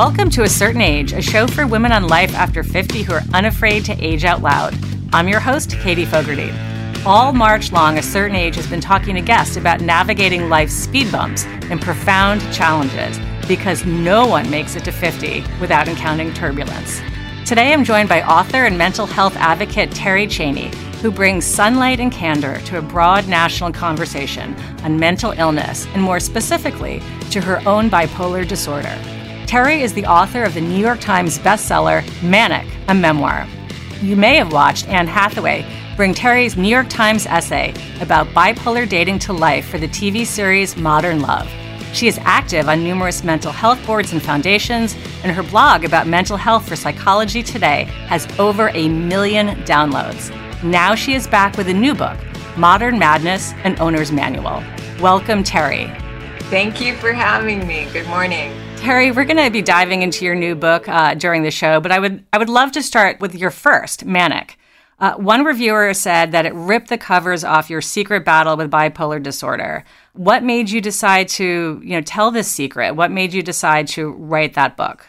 Welcome 0.00 0.30
to 0.30 0.44
A 0.44 0.48
Certain 0.48 0.80
Age, 0.80 1.12
a 1.12 1.20
show 1.20 1.46
for 1.46 1.66
women 1.66 1.92
on 1.92 2.08
life 2.08 2.34
after 2.34 2.62
50 2.62 3.02
who 3.02 3.12
are 3.12 3.22
unafraid 3.34 3.84
to 3.84 3.92
age 4.02 4.24
out 4.24 4.40
loud. 4.40 4.74
I'm 5.12 5.28
your 5.28 5.40
host, 5.40 5.72
Katie 5.72 6.06
Fogarty. 6.06 6.50
All 7.04 7.34
March 7.34 7.70
long, 7.70 7.98
A 7.98 8.02
Certain 8.02 8.34
Age 8.34 8.56
has 8.56 8.66
been 8.66 8.80
talking 8.80 9.16
to 9.16 9.20
guests 9.20 9.58
about 9.58 9.82
navigating 9.82 10.48
life's 10.48 10.72
speed 10.72 11.12
bumps 11.12 11.44
and 11.44 11.82
profound 11.82 12.40
challenges 12.50 13.20
because 13.46 13.84
no 13.84 14.26
one 14.26 14.48
makes 14.48 14.74
it 14.74 14.84
to 14.84 14.90
50 14.90 15.44
without 15.60 15.86
encountering 15.86 16.32
turbulence. 16.32 17.02
Today, 17.44 17.74
I'm 17.74 17.84
joined 17.84 18.08
by 18.08 18.22
author 18.22 18.64
and 18.64 18.78
mental 18.78 19.04
health 19.04 19.36
advocate 19.36 19.90
Terri 19.90 20.30
Cheney, 20.30 20.74
who 21.02 21.10
brings 21.10 21.44
sunlight 21.44 22.00
and 22.00 22.10
candor 22.10 22.58
to 22.60 22.78
a 22.78 22.82
broad 22.82 23.28
national 23.28 23.70
conversation 23.70 24.56
on 24.82 24.98
mental 24.98 25.32
illness 25.32 25.86
and, 25.88 26.02
more 26.02 26.20
specifically, 26.20 27.02
to 27.30 27.42
her 27.42 27.60
own 27.68 27.90
bipolar 27.90 28.48
disorder. 28.48 28.98
Terri 29.50 29.80
is 29.80 29.92
the 29.92 30.06
author 30.06 30.44
of 30.44 30.54
the 30.54 30.60
New 30.60 30.78
York 30.78 31.00
Times 31.00 31.36
bestseller, 31.40 32.04
Manic, 32.22 32.72
a 32.86 32.94
memoir. 32.94 33.48
You 34.00 34.14
may 34.14 34.36
have 34.36 34.52
watched 34.52 34.86
Anne 34.86 35.08
Hathaway 35.08 35.66
bring 35.96 36.14
Terri's 36.14 36.56
New 36.56 36.68
York 36.68 36.88
Times 36.88 37.26
essay 37.26 37.74
about 38.00 38.28
bipolar 38.28 38.88
dating 38.88 39.18
to 39.18 39.32
life 39.32 39.66
for 39.66 39.78
the 39.78 39.88
TV 39.88 40.24
series 40.24 40.76
Modern 40.76 41.20
Love. 41.20 41.50
She 41.92 42.06
is 42.06 42.20
active 42.22 42.68
on 42.68 42.84
numerous 42.84 43.24
mental 43.24 43.50
health 43.50 43.84
boards 43.84 44.12
and 44.12 44.22
foundations, 44.22 44.94
and 45.24 45.32
her 45.32 45.42
blog 45.42 45.84
about 45.84 46.06
mental 46.06 46.36
health 46.36 46.68
for 46.68 46.76
Psychology 46.76 47.42
Today 47.42 47.88
has 48.06 48.28
over 48.38 48.68
a 48.74 48.88
million 48.88 49.56
downloads. 49.64 50.30
Now 50.62 50.94
she 50.94 51.14
is 51.14 51.26
back 51.26 51.56
with 51.56 51.66
a 51.66 51.74
new 51.74 51.96
book, 51.96 52.16
Modern 52.56 53.00
Madness 53.00 53.52
An 53.64 53.76
Owner's 53.80 54.12
Manual. 54.12 54.62
Welcome, 55.00 55.42
Terri. 55.42 56.09
Thank 56.50 56.80
you 56.80 56.96
for 56.96 57.12
having 57.12 57.64
me. 57.64 57.86
Good 57.92 58.08
morning. 58.08 58.50
Terri, 58.74 59.14
we're 59.14 59.24
going 59.24 59.36
to 59.36 59.50
be 59.52 59.62
diving 59.62 60.02
into 60.02 60.24
your 60.24 60.34
new 60.34 60.56
book 60.56 60.88
uh, 60.88 61.14
during 61.14 61.44
the 61.44 61.50
show, 61.52 61.78
but 61.78 61.92
I 61.92 62.00
would 62.00 62.24
I 62.32 62.38
would 62.38 62.48
love 62.48 62.72
to 62.72 62.82
start 62.82 63.20
with 63.20 63.36
your 63.36 63.52
first, 63.52 64.04
Manic. 64.04 64.58
Uh, 64.98 65.14
one 65.14 65.44
reviewer 65.44 65.94
said 65.94 66.32
that 66.32 66.46
it 66.46 66.52
ripped 66.54 66.88
the 66.88 66.98
covers 66.98 67.44
off 67.44 67.70
your 67.70 67.80
secret 67.80 68.24
battle 68.24 68.56
with 68.56 68.68
bipolar 68.68 69.22
disorder. 69.22 69.84
What 70.14 70.42
made 70.42 70.70
you 70.70 70.80
decide 70.80 71.28
to, 71.28 71.80
you 71.84 71.90
know, 71.90 72.00
tell 72.00 72.32
this 72.32 72.50
secret? 72.50 72.96
What 72.96 73.12
made 73.12 73.32
you 73.32 73.44
decide 73.44 73.86
to 73.88 74.10
write 74.10 74.54
that 74.54 74.76
book? 74.76 75.06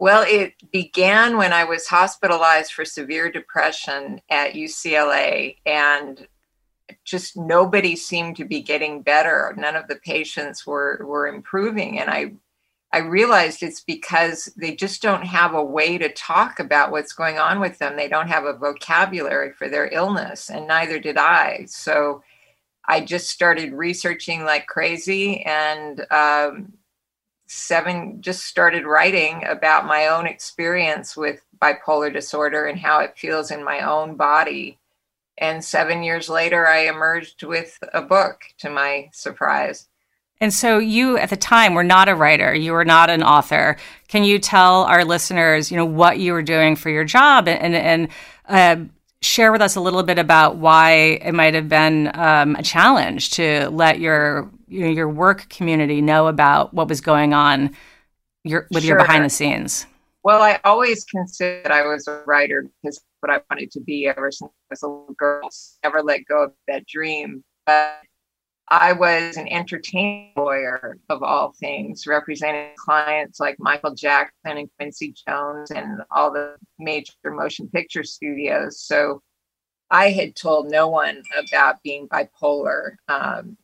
Well, 0.00 0.24
it 0.26 0.54
began 0.72 1.36
when 1.36 1.52
I 1.52 1.62
was 1.62 1.86
hospitalized 1.86 2.72
for 2.72 2.84
severe 2.84 3.30
depression 3.30 4.20
at 4.28 4.54
UCLA, 4.54 5.54
and 5.64 6.26
just 7.04 7.36
nobody 7.36 7.96
seemed 7.96 8.36
to 8.36 8.44
be 8.44 8.60
getting 8.60 9.02
better. 9.02 9.54
None 9.56 9.76
of 9.76 9.88
the 9.88 9.96
patients 9.96 10.66
were 10.66 11.04
were 11.06 11.26
improving, 11.26 11.98
and 11.98 12.10
I 12.10 12.32
I 12.92 12.98
realized 12.98 13.62
it's 13.62 13.80
because 13.80 14.52
they 14.56 14.76
just 14.76 15.02
don't 15.02 15.26
have 15.26 15.54
a 15.54 15.64
way 15.64 15.98
to 15.98 16.08
talk 16.12 16.60
about 16.60 16.92
what's 16.92 17.12
going 17.12 17.38
on 17.38 17.58
with 17.58 17.78
them. 17.78 17.96
They 17.96 18.08
don't 18.08 18.28
have 18.28 18.44
a 18.44 18.52
vocabulary 18.52 19.52
for 19.52 19.68
their 19.68 19.88
illness, 19.92 20.50
and 20.50 20.68
neither 20.68 20.98
did 21.00 21.16
I. 21.16 21.64
So 21.66 22.22
I 22.86 23.00
just 23.00 23.30
started 23.30 23.72
researching 23.72 24.44
like 24.44 24.66
crazy 24.66 25.42
and 25.42 26.06
um, 26.12 26.74
seven 27.46 28.20
just 28.20 28.44
started 28.44 28.84
writing 28.84 29.44
about 29.44 29.86
my 29.86 30.08
own 30.08 30.26
experience 30.26 31.16
with 31.16 31.40
bipolar 31.60 32.12
disorder 32.12 32.66
and 32.66 32.78
how 32.78 33.00
it 33.00 33.16
feels 33.16 33.50
in 33.50 33.64
my 33.64 33.80
own 33.80 34.16
body. 34.16 34.78
And 35.38 35.64
seven 35.64 36.02
years 36.02 36.28
later, 36.28 36.66
I 36.66 36.86
emerged 36.86 37.42
with 37.42 37.78
a 37.92 38.02
book 38.02 38.42
to 38.58 38.70
my 38.70 39.10
surprise. 39.12 39.88
And 40.40 40.52
so 40.52 40.78
you 40.78 41.16
at 41.16 41.30
the 41.30 41.36
time 41.36 41.74
were 41.74 41.84
not 41.84 42.08
a 42.08 42.14
writer, 42.14 42.54
you 42.54 42.72
were 42.72 42.84
not 42.84 43.08
an 43.08 43.22
author. 43.22 43.76
Can 44.08 44.24
you 44.24 44.38
tell 44.38 44.82
our 44.84 45.04
listeners, 45.04 45.70
you 45.70 45.76
know, 45.76 45.84
what 45.84 46.18
you 46.18 46.32
were 46.32 46.42
doing 46.42 46.76
for 46.76 46.90
your 46.90 47.04
job 47.04 47.48
and 47.48 47.74
and, 47.74 48.08
uh, 48.48 48.84
share 49.22 49.52
with 49.52 49.62
us 49.62 49.74
a 49.74 49.80
little 49.80 50.02
bit 50.02 50.18
about 50.18 50.56
why 50.56 51.18
it 51.22 51.32
might 51.32 51.54
have 51.54 51.66
been 51.66 52.10
um, 52.14 52.56
a 52.56 52.62
challenge 52.62 53.30
to 53.30 53.70
let 53.70 53.98
your 53.98 54.50
you 54.68 54.80
know, 54.80 54.90
your 54.90 55.08
work 55.08 55.48
community 55.48 56.02
know 56.02 56.26
about 56.26 56.74
what 56.74 56.88
was 56.88 57.00
going 57.00 57.32
on 57.32 57.74
your, 58.42 58.66
with 58.70 58.82
sure. 58.82 58.90
your 58.90 58.98
behind 58.98 59.24
the 59.24 59.30
scenes? 59.30 59.86
Well, 60.22 60.42
I 60.42 60.58
always 60.64 61.04
considered 61.04 61.70
I 61.70 61.86
was 61.86 62.06
a 62.06 62.22
writer 62.26 62.66
because 62.82 63.00
what 63.24 63.34
I 63.34 63.40
wanted 63.50 63.70
to 63.70 63.80
be 63.80 64.06
ever 64.06 64.30
since 64.30 64.50
I 64.50 64.66
was 64.70 64.82
a 64.82 64.88
little 64.88 65.14
girl. 65.18 65.48
Never 65.82 66.02
let 66.02 66.26
go 66.26 66.44
of 66.44 66.52
that 66.68 66.86
dream. 66.86 67.42
But 67.64 68.00
I 68.68 68.92
was 68.92 69.38
an 69.38 69.48
entertainment 69.48 70.36
lawyer 70.36 70.98
of 71.08 71.22
all 71.22 71.52
things, 71.58 72.06
representing 72.06 72.74
clients 72.76 73.40
like 73.40 73.56
Michael 73.58 73.94
Jackson 73.94 74.58
and 74.58 74.68
Quincy 74.76 75.14
Jones 75.26 75.70
and 75.70 76.02
all 76.10 76.30
the 76.30 76.56
major 76.78 77.12
motion 77.24 77.68
picture 77.68 78.04
studios. 78.04 78.80
So 78.80 79.22
I 79.90 80.10
had 80.10 80.36
told 80.36 80.70
no 80.70 80.88
one 80.88 81.22
about 81.48 81.82
being 81.82 82.08
bipolar. 82.08 82.96
Um, 83.08 83.56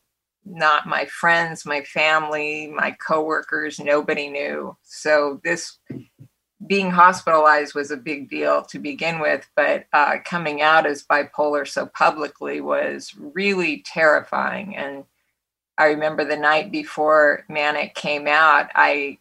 not 0.47 0.87
my 0.87 1.05
friends, 1.05 1.67
my 1.67 1.83
family, 1.83 2.67
my 2.75 2.93
coworkers, 2.93 3.79
nobody 3.79 4.29
knew. 4.29 4.75
So 4.83 5.39
this 5.45 5.79
being 6.67 6.91
hospitalized 6.91 7.75
was 7.75 7.91
a 7.91 7.97
big 7.97 8.29
deal 8.29 8.63
to 8.65 8.79
begin 8.79 9.19
with, 9.19 9.49
but 9.57 9.87
uh, 9.93 10.17
coming 10.25 10.61
out 10.61 10.87
as 10.87 11.05
bipolar 11.05 11.67
so 11.67 11.87
publicly 11.87 12.61
was 12.61 13.15
really 13.19 13.83
terrifying. 13.87 14.77
And 14.77 15.05
I 15.79 15.87
remember 15.87 16.25
the 16.25 16.37
night 16.37 16.71
before 16.71 17.45
Manic 17.49 17.95
came 17.95 18.27
out, 18.27 18.71
I 18.75 19.19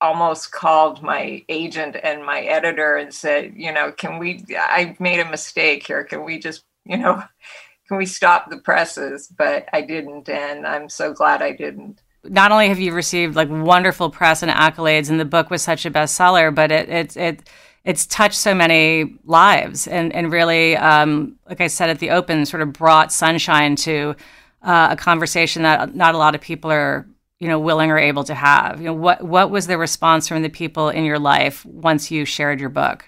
almost 0.00 0.52
called 0.52 1.02
my 1.02 1.44
agent 1.50 1.96
and 2.02 2.24
my 2.24 2.40
editor 2.40 2.96
and 2.96 3.12
said, 3.12 3.52
you 3.54 3.70
know, 3.70 3.92
can 3.92 4.18
we, 4.18 4.42
I 4.56 4.96
made 4.98 5.20
a 5.20 5.30
mistake 5.30 5.86
here. 5.86 6.04
Can 6.04 6.24
we 6.24 6.38
just, 6.38 6.64
you 6.86 6.96
know, 6.96 7.22
can 7.88 7.98
we 7.98 8.06
stop 8.06 8.48
the 8.48 8.56
presses? 8.56 9.28
But 9.28 9.68
I 9.74 9.82
didn't. 9.82 10.30
And 10.30 10.66
I'm 10.66 10.88
so 10.88 11.12
glad 11.12 11.42
I 11.42 11.52
didn't 11.52 12.00
not 12.24 12.52
only 12.52 12.68
have 12.68 12.78
you 12.78 12.92
received 12.92 13.36
like 13.36 13.48
wonderful 13.50 14.10
press 14.10 14.42
and 14.42 14.50
accolades, 14.50 15.10
and 15.10 15.18
the 15.18 15.24
book 15.24 15.50
was 15.50 15.62
such 15.62 15.86
a 15.86 15.90
bestseller, 15.90 16.54
but 16.54 16.70
it 16.70 16.88
it 16.88 17.16
it 17.16 17.50
it's 17.84 18.06
touched 18.06 18.38
so 18.38 18.54
many 18.54 19.16
lives, 19.24 19.86
and 19.86 20.12
and 20.12 20.32
really, 20.32 20.76
um, 20.76 21.36
like 21.48 21.60
I 21.60 21.66
said 21.66 21.90
at 21.90 21.98
the 21.98 22.10
open, 22.10 22.44
sort 22.46 22.62
of 22.62 22.72
brought 22.72 23.12
sunshine 23.12 23.76
to 23.76 24.14
uh, 24.62 24.88
a 24.90 24.96
conversation 24.96 25.62
that 25.62 25.94
not 25.94 26.14
a 26.14 26.18
lot 26.18 26.34
of 26.34 26.40
people 26.40 26.70
are 26.70 27.06
you 27.38 27.48
know 27.48 27.58
willing 27.58 27.90
or 27.90 27.98
able 27.98 28.24
to 28.24 28.34
have. 28.34 28.80
You 28.80 28.86
know 28.86 28.94
what 28.94 29.22
what 29.22 29.50
was 29.50 29.66
the 29.66 29.78
response 29.78 30.28
from 30.28 30.42
the 30.42 30.50
people 30.50 30.90
in 30.90 31.04
your 31.04 31.18
life 31.18 31.64
once 31.64 32.10
you 32.10 32.24
shared 32.24 32.60
your 32.60 32.68
book? 32.68 33.06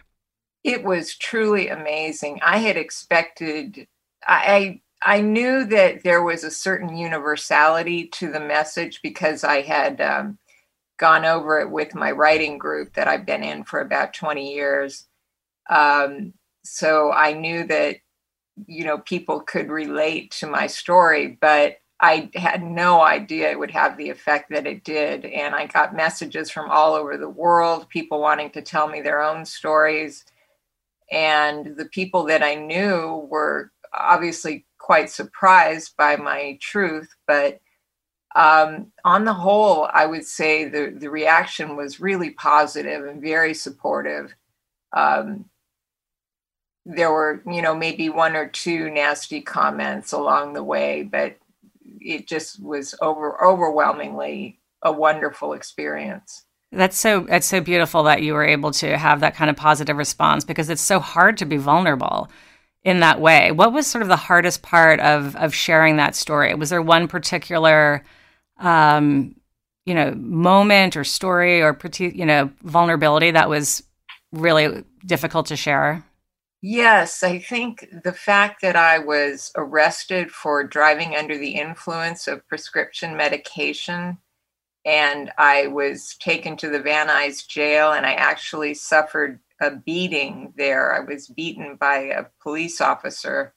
It 0.65 0.85
was 0.85 1.17
truly 1.17 1.69
amazing. 1.69 2.41
I 2.43 2.59
had 2.59 2.77
expected. 2.77 3.87
I 4.27 4.81
I 5.05 5.21
knew 5.21 5.65
that 5.65 6.05
there 6.05 6.23
was 6.23 6.45
a 6.45 6.51
certain 6.51 6.97
universality 6.97 8.07
to 8.09 8.31
the 8.31 8.41
message 8.41 9.01
because 9.03 9.43
I 9.43 9.63
had 9.63 10.01
um, 10.01 10.39
gone 10.99 11.25
over 11.25 11.61
it 11.61 11.71
with 11.71 11.95
my 11.95 12.13
writing 12.13 12.59
group 12.59 12.95
that 12.95 13.09
I've 13.09 13.27
been 13.27 13.43
in 13.43 13.65
for 13.65 13.81
about 13.81 14.15
20 14.15 14.55
years. 14.55 15.09
Um, 15.69 16.35
so 16.65 17.11
I 17.13 17.33
knew 17.33 17.65
that, 17.67 17.97
you 18.67 18.85
know, 18.85 18.99
people 18.99 19.41
could 19.41 19.71
relate 19.71 20.31
to 20.39 20.47
my 20.47 20.69
story, 20.69 21.37
but 21.41 21.79
I 21.99 22.31
had 22.35 22.63
no 22.63 23.01
idea 23.01 23.51
it 23.51 23.59
would 23.59 23.71
have 23.73 23.97
the 23.97 24.11
effect 24.11 24.51
that 24.51 24.67
it 24.67 24.85
did. 24.85 25.25
And 25.25 25.55
I 25.55 25.67
got 25.67 25.97
messages 25.97 26.51
from 26.51 26.71
all 26.71 26.95
over 26.95 27.17
the 27.17 27.29
world, 27.29 27.89
people 27.89 28.21
wanting 28.21 28.51
to 28.51 28.63
tell 28.63 28.89
me 28.89 29.01
their 29.01 29.23
own 29.23 29.45
stories. 29.45 30.25
And 31.11 31.77
the 31.77 31.87
people 31.87 32.25
that 32.25 32.43
I 32.43 32.55
knew 32.55 33.27
were 33.31 33.71
obviously 33.93 34.67
quite 34.83 35.09
surprised 35.09 35.97
by 35.97 36.17
my 36.17 36.59
truth, 36.61 37.09
but 37.27 37.61
um, 38.35 38.89
on 39.05 39.25
the 39.25 39.33
whole, 39.33 39.89
I 39.93 40.07
would 40.07 40.27
say 40.27 40.65
the, 40.65 40.93
the 40.97 41.09
reaction 41.09 41.77
was 41.77 42.01
really 42.01 42.31
positive 42.31 43.07
and 43.07 43.23
very 43.23 43.55
supportive. 43.55 44.35
Um, 44.95 45.47
there 46.85 47.13
were, 47.13 47.43
you 47.47 47.63
know, 47.63 47.77
maybe 47.77 48.09
one 48.09 48.35
or 48.35 48.49
two 48.49 48.91
nasty 48.91 49.41
comments 49.41 50.13
along 50.13 50.55
the 50.55 50.65
way, 50.65 51.05
but 51.05 51.37
it 52.01 52.27
just 52.27 52.61
was 52.61 52.95
over 53.01 53.43
overwhelmingly 53.45 54.59
a 54.83 54.91
wonderful 54.91 55.53
experience. 55.53 56.45
That's 56.73 56.99
so 56.99 57.21
that's 57.21 57.47
so 57.47 57.61
beautiful 57.61 58.03
that 58.05 58.23
you 58.23 58.33
were 58.33 58.45
able 58.45 58.73
to 58.73 58.97
have 58.97 59.21
that 59.21 59.37
kind 59.37 59.51
of 59.51 59.57
positive 59.57 59.97
response 59.97 60.45
because 60.45 60.71
it's 60.71 60.83
so 60.83 60.99
hard 60.99 61.37
to 61.37 61.45
be 61.45 61.59
vulnerable 61.59 62.29
in 62.85 63.01
that 63.01 63.21
way. 63.21 63.53
What 63.53 63.73
was 63.73 63.87
sort 63.87 64.03
of 64.03 64.09
the 64.09 64.17
hardest 64.17 64.63
part 64.63 65.01
of 65.01 65.37
of 65.37 65.55
sharing 65.55 65.97
that 65.97 66.15
story? 66.15 66.55
Was 66.55 66.71
there 66.71 66.83
one 66.83 67.09
particular 67.09 68.05
um, 68.59 69.35
you 69.85 69.95
know, 69.95 70.13
moment 70.15 70.97
or 70.97 71.05
story 71.05 71.63
or 71.63 71.77
you 71.99 72.25
know, 72.25 72.51
vulnerability 72.63 73.31
that 73.33 73.49
was 73.49 73.83
really 74.33 74.85
difficult 75.05 75.47
to 75.47 75.57
share? 75.57 76.05
Yes, 76.65 77.25
I 77.25 77.41
think 77.41 77.89
the 78.05 78.13
fact 78.13 78.63
that 78.63 78.77
I 78.77 79.01
was 79.01 79.51
arrested 79.57 80.31
for 80.31 80.63
driving 80.63 81.17
under 81.17 81.37
the 81.37 81.57
influence 81.57 82.29
of 82.29 82.47
prescription 82.47 83.17
medication 83.17 84.19
and 84.85 85.31
I 85.39 85.69
was 85.69 86.17
taken 86.19 86.57
to 86.59 86.69
the 86.69 86.81
Van 86.81 87.07
Nuys 87.07 87.47
jail, 87.47 87.93
and 87.93 88.05
I 88.05 88.15
actually 88.15 88.75
suffered 88.75 89.39
a 89.63 89.71
beating 89.71 90.53
there. 90.57 90.93
I 90.93 91.01
was 91.01 91.29
beaten 91.29 91.77
by 91.77 91.99
a 91.99 92.27
police 92.43 92.81
officer. 92.81 93.55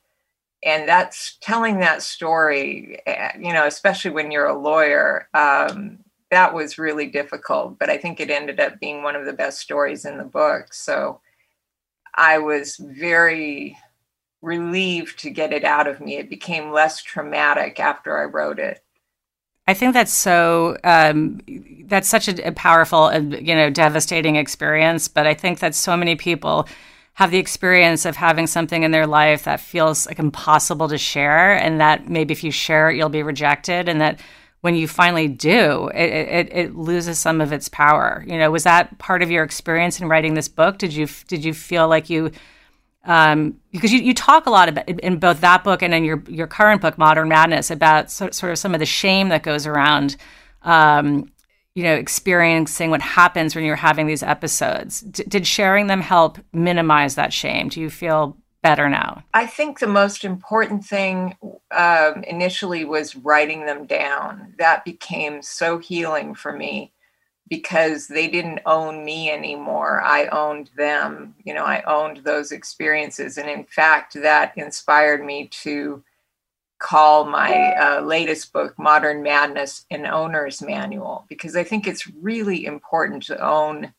And 0.63 0.88
that's 0.88 1.38
telling 1.42 1.80
that 1.80 2.02
story, 2.02 3.00
eh, 3.06 3.31
you 3.40 3.52
know, 3.52 3.66
especially 3.66 4.12
when 4.12 4.31
you're 4.31 4.46
a 4.46 4.57
lawyer, 4.57 5.28
um, 5.34 6.00
that 6.31 6.54
was 6.54 6.78
really 6.78 7.07
difficult. 7.07 7.78
But 7.80 7.90
I 7.90 7.98
think 7.98 8.19
it 8.19 8.30
ended 8.30 8.60
up 8.60 8.80
being 8.80 9.04
one 9.04 9.16
of 9.16 9.25
the 9.25 9.34
best 9.34 9.60
stories 9.60 10.06
in 10.06 10.18
the 10.18 10.24
book. 10.24 10.74
So 10.74 11.19
I 12.13 12.38
was 12.38 12.78
very 12.78 13.78
relieved 14.44 15.18
to 15.19 15.31
get 15.31 15.54
it 15.54 15.63
out 15.63 15.88
of 15.88 16.00
me. 16.00 16.18
It 16.18 16.30
became 16.30 16.72
less 16.72 17.01
traumatic 17.01 17.80
after 17.80 18.19
I 18.19 18.25
wrote 18.25 18.60
it. 18.60 18.85
I 19.68 19.74
think 19.74 19.94
that's 19.94 20.14
so. 20.14 20.78
Um, 20.84 21.42
that's 21.86 22.08
such 22.08 22.28
a, 22.28 22.48
a 22.48 22.52
powerful 22.52 23.08
and 23.08 23.34
you 23.48 23.56
know 23.56 23.70
devastating 23.70 24.36
experience. 24.36 25.08
But 25.08 25.26
I 25.28 25.34
think 25.34 25.60
that 25.60 25.74
so 25.76 25.98
many 25.98 26.16
people 26.16 26.68
have 27.14 27.32
the 27.32 27.38
experience 27.38 28.06
of 28.06 28.18
having 28.18 28.46
something 28.46 28.84
in 28.84 28.92
their 28.92 29.08
life 29.08 29.46
that 29.46 29.60
feels 29.60 30.06
like 30.06 30.20
impossible 30.20 30.88
to 30.90 30.98
share, 30.98 31.54
and 31.54 31.80
that 31.80 32.08
maybe 32.10 32.32
if 32.32 32.44
you 32.44 32.52
share 32.52 32.90
it, 32.90 32.98
you'll 32.98 33.10
be 33.10 33.24
rejected, 33.24 33.90
and 33.90 34.02
that 34.02 34.20
when 34.62 34.76
you 34.76 34.88
finally 34.88 35.28
do, 35.28 35.90
it, 35.94 36.10
it, 36.10 36.50
it 36.52 36.76
loses 36.76 37.20
some 37.20 37.40
of 37.40 37.54
its 37.54 37.70
power. 37.70 38.24
You 38.28 38.38
know, 38.40 38.50
was 38.50 38.64
that 38.64 38.98
part 38.98 39.22
of 39.22 39.30
your 39.30 39.44
experience 39.44 40.00
in 40.02 40.10
writing 40.10 40.34
this 40.34 40.48
book? 40.48 40.78
Did 40.78 40.94
you 40.94 41.08
did 41.28 41.44
you 41.44 41.54
feel 41.54 41.88
like 41.88 42.10
you 42.10 42.32
um, 43.06 43.60
because 43.72 43.94
you, 43.94 44.00
you 44.00 44.13
talk 44.13 44.48
a 44.48 44.50
lot 44.50 44.68
about 44.68 44.90
in 44.90 45.18
both 45.18 45.42
that 45.42 45.63
book 45.63 45.81
and 45.81 45.94
in 45.94 46.04
your 46.04 46.24
your 46.28 46.48
current 46.48 46.81
book, 46.81 46.98
Modern 46.98 47.30
Madness, 47.30 47.69
about 47.72 48.12
so, 48.12 48.30
sort 48.31 48.52
of 48.52 48.57
some 48.57 48.74
of 48.74 48.80
the 48.80 48.86
shame 48.86 49.30
that 49.30 49.44
goes 49.44 49.68
around, 49.68 50.16
um, 50.63 51.31
you 51.75 51.84
know, 51.84 51.94
experiencing 51.94 52.90
what 52.90 53.02
happens 53.02 53.56
when 53.56 53.63
you're 53.63 53.75
having 53.75 54.07
these 54.07 54.24
episodes. 54.24 55.02
D- 55.02 55.24
did 55.28 55.46
sharing 55.46 55.88
them 55.88 56.02
help 56.02 56.40
minimize 56.52 57.16
that 57.16 57.31
shame? 57.31 57.69
Do 57.69 57.80
you 57.80 57.90
feel 57.90 58.38
better 58.63 58.90
now? 58.90 59.24
I 59.36 59.46
think 59.46 59.78
the 59.78 59.88
most 59.88 60.25
important 60.25 60.84
thing 60.84 61.36
um, 61.69 62.24
initially 62.24 62.86
was 62.86 63.16
writing 63.16 63.68
them 63.68 63.86
down. 63.86 64.56
That 64.58 64.84
became 64.84 65.44
so 65.44 65.78
healing 65.78 66.34
for 66.34 66.51
me 66.51 66.95
because 67.48 68.08
they 68.08 68.28
didn't 68.28 68.60
own 68.66 69.06
me 69.06 69.30
anymore. 69.30 70.02
I 70.02 70.28
owned 70.28 70.72
them. 70.76 71.36
You 71.44 71.54
know, 71.54 71.64
I 71.64 71.84
owned 71.84 72.18
those 72.18 72.52
experiences. 72.52 73.38
And 73.38 73.50
in 73.50 73.66
fact, 73.66 74.16
that 74.16 74.58
inspired 74.58 75.24
me 75.24 75.48
to 75.64 76.04
call 76.80 77.26
my 77.26 77.74
uh, 77.76 78.02
latest 78.02 78.52
book, 78.52 78.78
Modern 78.78 79.24
Madness, 79.24 79.86
an 79.92 80.06
owner's 80.06 80.62
manual, 80.62 81.26
because 81.30 81.56
I 81.56 81.64
think 81.64 81.88
it's 81.88 82.08
really 82.08 82.66
important 82.66 83.24
to 83.24 83.40
own 83.44 83.94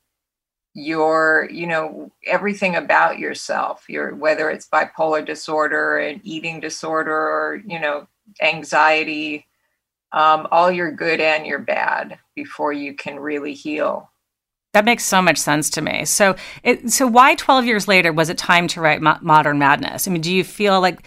your 0.77 1.49
you 1.51 1.67
know 1.67 2.13
everything 2.27 2.77
about 2.77 3.19
yourself 3.19 3.89
your 3.89 4.15
whether 4.15 4.51
it's 4.51 4.69
bipolar 4.69 5.25
disorder 5.25 5.97
and 5.97 6.21
eating 6.23 6.61
disorder 6.61 7.17
or 7.17 7.63
you 7.67 7.81
know 7.81 8.07
anxiety 8.43 9.46
um, 10.17 10.49
all 10.51 10.73
your 10.73 10.91
good 10.91 11.21
and 11.21 11.47
your 11.47 11.59
bad 11.59 12.19
before 12.35 12.73
you 12.73 12.95
can 12.95 13.21
really 13.21 13.53
heal. 13.53 14.11
That 14.73 14.87
makes 14.87 15.05
so 15.05 15.21
much 15.21 15.37
sense 15.37 15.71
to 15.71 15.83
me. 15.83 16.07
So, 16.07 16.37
it, 16.63 16.91
so 16.91 17.07
why 17.07 17.35
12 17.35 17.67
years 17.67 17.87
later 17.87 18.13
was 18.13 18.31
it 18.31 18.39
time 18.39 18.67
to 18.69 18.81
write 18.81 19.03
Mo- 19.03 19.19
Modern 19.21 19.59
Madness? 19.59 20.09
I 20.09 20.11
mean, 20.11 20.23
do 20.23 20.33
you 20.33 20.43
feel 20.43 20.81
like 20.81 21.07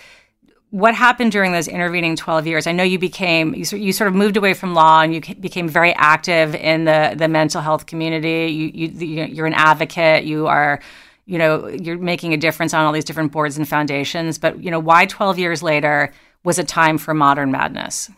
what 0.69 0.93
happened 0.93 1.31
during 1.31 1.51
those 1.51 1.67
intervening 1.67 2.15
12 2.15 2.45
years? 2.45 2.67
I 2.67 2.71
know 2.71 2.83
you 2.83 2.99
became, 2.99 3.55
you, 3.55 3.65
you 3.77 3.93
sort 3.93 4.09
of 4.09 4.13
moved 4.13 4.37
away 4.37 4.53
from 4.53 4.75
law 4.75 5.01
and 5.01 5.13
you 5.13 5.21
became 5.35 5.67
very 5.67 5.93
active 5.95 6.53
in 6.53 6.85
the, 6.85 7.15
the 7.17 7.27
mental 7.27 7.61
health 7.61 7.87
community. 7.87 8.53
You, 8.53 8.87
you, 8.89 9.23
you're 9.25 9.47
an 9.47 9.53
advocate. 9.53 10.23
You 10.23 10.45
are, 10.45 10.81
you 11.25 11.39
know, 11.39 11.67
you're 11.67 11.97
making 11.97 12.35
a 12.35 12.37
difference 12.37 12.75
on 12.75 12.85
all 12.85 12.91
these 12.91 13.05
different 13.05 13.31
boards 13.31 13.57
and 13.57 13.67
foundations. 13.67 14.37
But, 14.37 14.63
you 14.63 14.69
know, 14.69 14.79
why 14.79 15.07
12 15.07 15.39
years 15.39 15.63
later 15.63 16.13
was 16.43 16.59
it 16.59 16.67
time 16.67 16.99
for 16.99 17.15
Modern 17.15 17.51
Madness? 17.51 18.11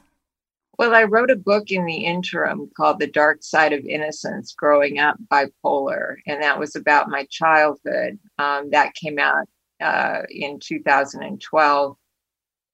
Well, 0.78 0.96
I 0.96 1.04
wrote 1.04 1.30
a 1.30 1.36
book 1.36 1.70
in 1.70 1.86
the 1.86 2.06
interim 2.06 2.72
called 2.76 3.00
The 3.00 3.08
Dark 3.08 3.44
Side 3.44 3.74
of 3.74 3.86
Innocence 3.86 4.54
Growing 4.54 5.00
Up 5.00 5.18
Bipolar, 5.32 6.16
and 6.26 6.42
that 6.42 6.58
was 6.58 6.76
about 6.76 7.10
my 7.10 7.26
childhood. 7.30 8.18
Um, 8.40 8.72
that 8.72 8.96
came 8.96 9.20
out 9.20 9.48
uh, 9.82 10.24
in 10.30 10.60
2012. 10.60 11.98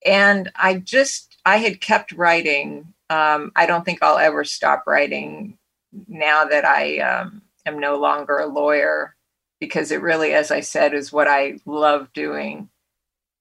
And 0.06 0.50
I 0.54 0.76
just, 0.76 1.36
I 1.44 1.56
had 1.56 1.80
kept 1.80 2.12
writing. 2.12 2.94
Um, 3.10 3.50
I 3.56 3.66
don't 3.66 3.84
think 3.84 4.02
I'll 4.02 4.18
ever 4.18 4.44
stop 4.44 4.84
writing 4.86 5.58
now 6.06 6.44
that 6.44 6.64
I 6.64 6.98
um, 6.98 7.42
am 7.66 7.80
no 7.80 7.96
longer 7.96 8.38
a 8.38 8.46
lawyer 8.46 9.16
because 9.60 9.90
it 9.90 10.02
really, 10.02 10.34
as 10.34 10.50
I 10.50 10.60
said, 10.60 10.94
is 10.94 11.12
what 11.12 11.26
I 11.26 11.58
love 11.66 12.12
doing 12.12 12.68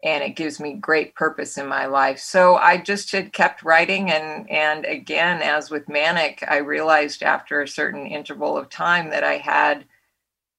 and 0.07 0.23
it 0.23 0.37
gives 0.37 0.57
me 0.57 0.73
great 0.73 1.13
purpose 1.15 1.57
in 1.57 1.67
my 1.67 1.85
life. 1.85 2.17
So 2.17 2.55
I 2.55 2.77
just 2.77 3.11
had 3.11 3.33
kept 3.33 3.61
writing 3.61 4.09
and 4.09 4.49
and 4.49 4.85
again 4.85 5.41
as 5.41 5.69
with 5.69 5.89
manic 5.89 6.45
I 6.47 6.57
realized 6.59 7.23
after 7.23 7.61
a 7.61 7.67
certain 7.67 8.07
interval 8.07 8.57
of 8.57 8.69
time 8.69 9.09
that 9.09 9.25
I 9.25 9.35
had 9.35 9.83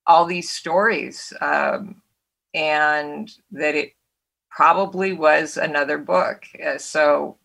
all 0.07 0.27
these 0.27 0.51
stories 0.51 1.33
um, 1.41 2.03
and 2.53 3.31
that 3.53 3.75
it 3.75 3.95
probably 4.51 5.15
was 5.15 5.57
another 5.57 5.97
book. 5.97 6.45
Uh, 6.63 6.77
so 6.77 7.39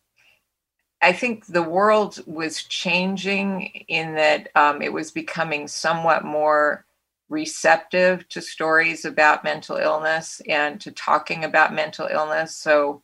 I 1.01 1.13
think 1.13 1.45
the 1.45 1.63
world 1.63 2.19
was 2.27 2.63
changing 2.63 3.85
in 3.87 4.15
that 4.15 4.49
um, 4.55 4.81
it 4.81 4.91
was 4.91 5.11
becoming 5.11 5.69
somewhat 5.69 6.25
more 6.25 6.85
receptive 7.33 8.29
to 8.29 8.41
stories 8.41 9.03
about 9.03 9.43
mental 9.43 9.75
illness 9.75 10.39
and 10.47 10.79
to 10.79 10.91
talking 10.91 11.43
about 11.43 11.73
mental 11.73 12.07
illness. 12.07 12.55
So 12.55 13.01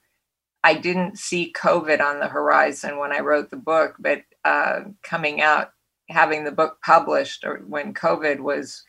I 0.64 0.76
didn't 0.76 1.18
see 1.18 1.52
COVID 1.54 2.00
on 2.00 2.20
the 2.20 2.28
horizon 2.28 3.00
when 3.00 3.12
I 3.12 3.22
wrote 3.22 3.50
the 3.50 3.58
book, 3.58 3.96
but 4.00 4.22
uh, 4.46 4.82
coming 5.04 5.42
out, 5.42 5.72
having 6.10 6.44
the 6.44 6.52
book 6.52 6.78
published 6.86 7.44
or 7.44 7.64
when 7.68 7.94
COVID 7.94 8.40
was 8.40 8.84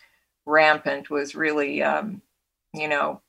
rampant 0.45 1.09
was 1.09 1.35
really, 1.35 1.83
um, 1.83 2.21
you 2.75 2.87
know, 2.87 3.23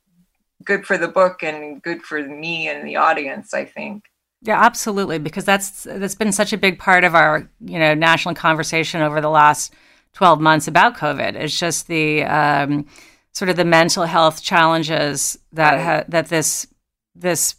good 0.64 0.84
for 0.84 0.98
the 0.98 1.08
book 1.08 1.42
and 1.42 1.82
good 1.82 2.02
for 2.02 2.22
me 2.22 2.68
and 2.68 2.86
the 2.86 2.96
audience, 2.96 3.54
I 3.54 3.64
think. 3.64 4.04
Yeah, 4.42 4.60
absolutely, 4.60 5.18
because 5.18 5.44
that's 5.44 5.84
that's 5.84 6.16
been 6.16 6.32
such 6.32 6.52
a 6.52 6.58
big 6.58 6.78
part 6.78 7.04
of 7.04 7.14
our 7.14 7.48
you 7.60 7.78
know 7.78 7.94
national 7.94 8.34
conversation 8.34 9.00
over 9.00 9.20
the 9.20 9.30
last 9.30 9.72
12 10.14 10.40
months 10.40 10.68
about 10.68 10.96
COVID. 10.96 11.34
It's 11.34 11.58
just 11.58 11.86
the 11.86 12.24
um, 12.24 12.86
sort 13.32 13.48
of 13.48 13.56
the 13.56 13.64
mental 13.64 14.04
health 14.04 14.42
challenges 14.42 15.38
that 15.52 15.80
ha- 15.80 16.04
that 16.08 16.28
this 16.28 16.66
this 17.14 17.56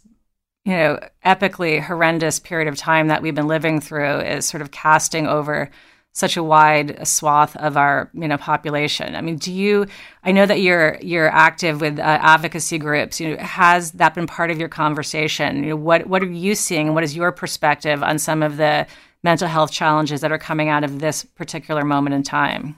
you 0.64 0.72
know 0.72 0.98
epically 1.24 1.82
horrendous 1.82 2.38
period 2.38 2.68
of 2.68 2.76
time 2.76 3.08
that 3.08 3.22
we've 3.22 3.34
been 3.34 3.48
living 3.48 3.80
through 3.80 4.20
is 4.20 4.46
sort 4.46 4.62
of 4.62 4.70
casting 4.70 5.26
over 5.26 5.70
such 6.14 6.36
a 6.36 6.42
wide 6.44 7.06
swath 7.06 7.56
of 7.56 7.76
our 7.76 8.08
you 8.14 8.28
know 8.28 8.38
population. 8.38 9.16
I 9.16 9.20
mean, 9.20 9.36
do 9.36 9.52
you? 9.52 9.86
I 10.22 10.30
know 10.30 10.46
that 10.46 10.60
you're 10.60 10.96
you're 11.02 11.28
active 11.28 11.80
with 11.80 11.98
uh, 11.98 12.02
advocacy 12.02 12.78
groups. 12.78 13.20
You 13.20 13.30
know, 13.30 13.42
has 13.42 13.92
that 13.92 14.14
been 14.14 14.28
part 14.28 14.50
of 14.50 14.58
your 14.58 14.68
conversation? 14.68 15.64
You 15.64 15.70
know, 15.70 15.76
what 15.76 16.06
what 16.06 16.22
are 16.22 16.30
you 16.30 16.54
seeing? 16.54 16.94
What 16.94 17.04
is 17.04 17.16
your 17.16 17.32
perspective 17.32 18.02
on 18.02 18.18
some 18.18 18.42
of 18.44 18.56
the 18.56 18.86
mental 19.24 19.48
health 19.48 19.72
challenges 19.72 20.20
that 20.20 20.30
are 20.30 20.38
coming 20.38 20.68
out 20.68 20.84
of 20.84 21.00
this 21.00 21.24
particular 21.24 21.84
moment 21.84 22.14
in 22.14 22.22
time? 22.22 22.76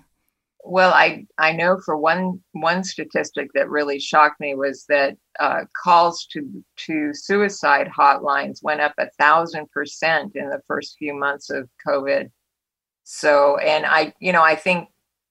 Well, 0.64 0.92
I 0.92 1.26
I 1.38 1.52
know 1.52 1.78
for 1.84 1.96
one 1.96 2.40
one 2.52 2.82
statistic 2.82 3.50
that 3.54 3.68
really 3.68 4.00
shocked 4.00 4.40
me 4.40 4.54
was 4.54 4.84
that 4.88 5.16
uh, 5.38 5.64
calls 5.80 6.26
to 6.32 6.64
to 6.86 7.12
suicide 7.14 7.88
hotlines 7.88 8.62
went 8.62 8.80
up 8.80 8.94
a 8.98 9.10
thousand 9.18 9.70
percent 9.70 10.34
in 10.34 10.48
the 10.48 10.62
first 10.66 10.96
few 10.98 11.14
months 11.14 11.50
of 11.50 11.68
COVID. 11.86 12.30
So, 13.04 13.58
and 13.58 13.86
I, 13.86 14.12
you 14.18 14.32
know, 14.32 14.42
I 14.42 14.56
think 14.56 14.88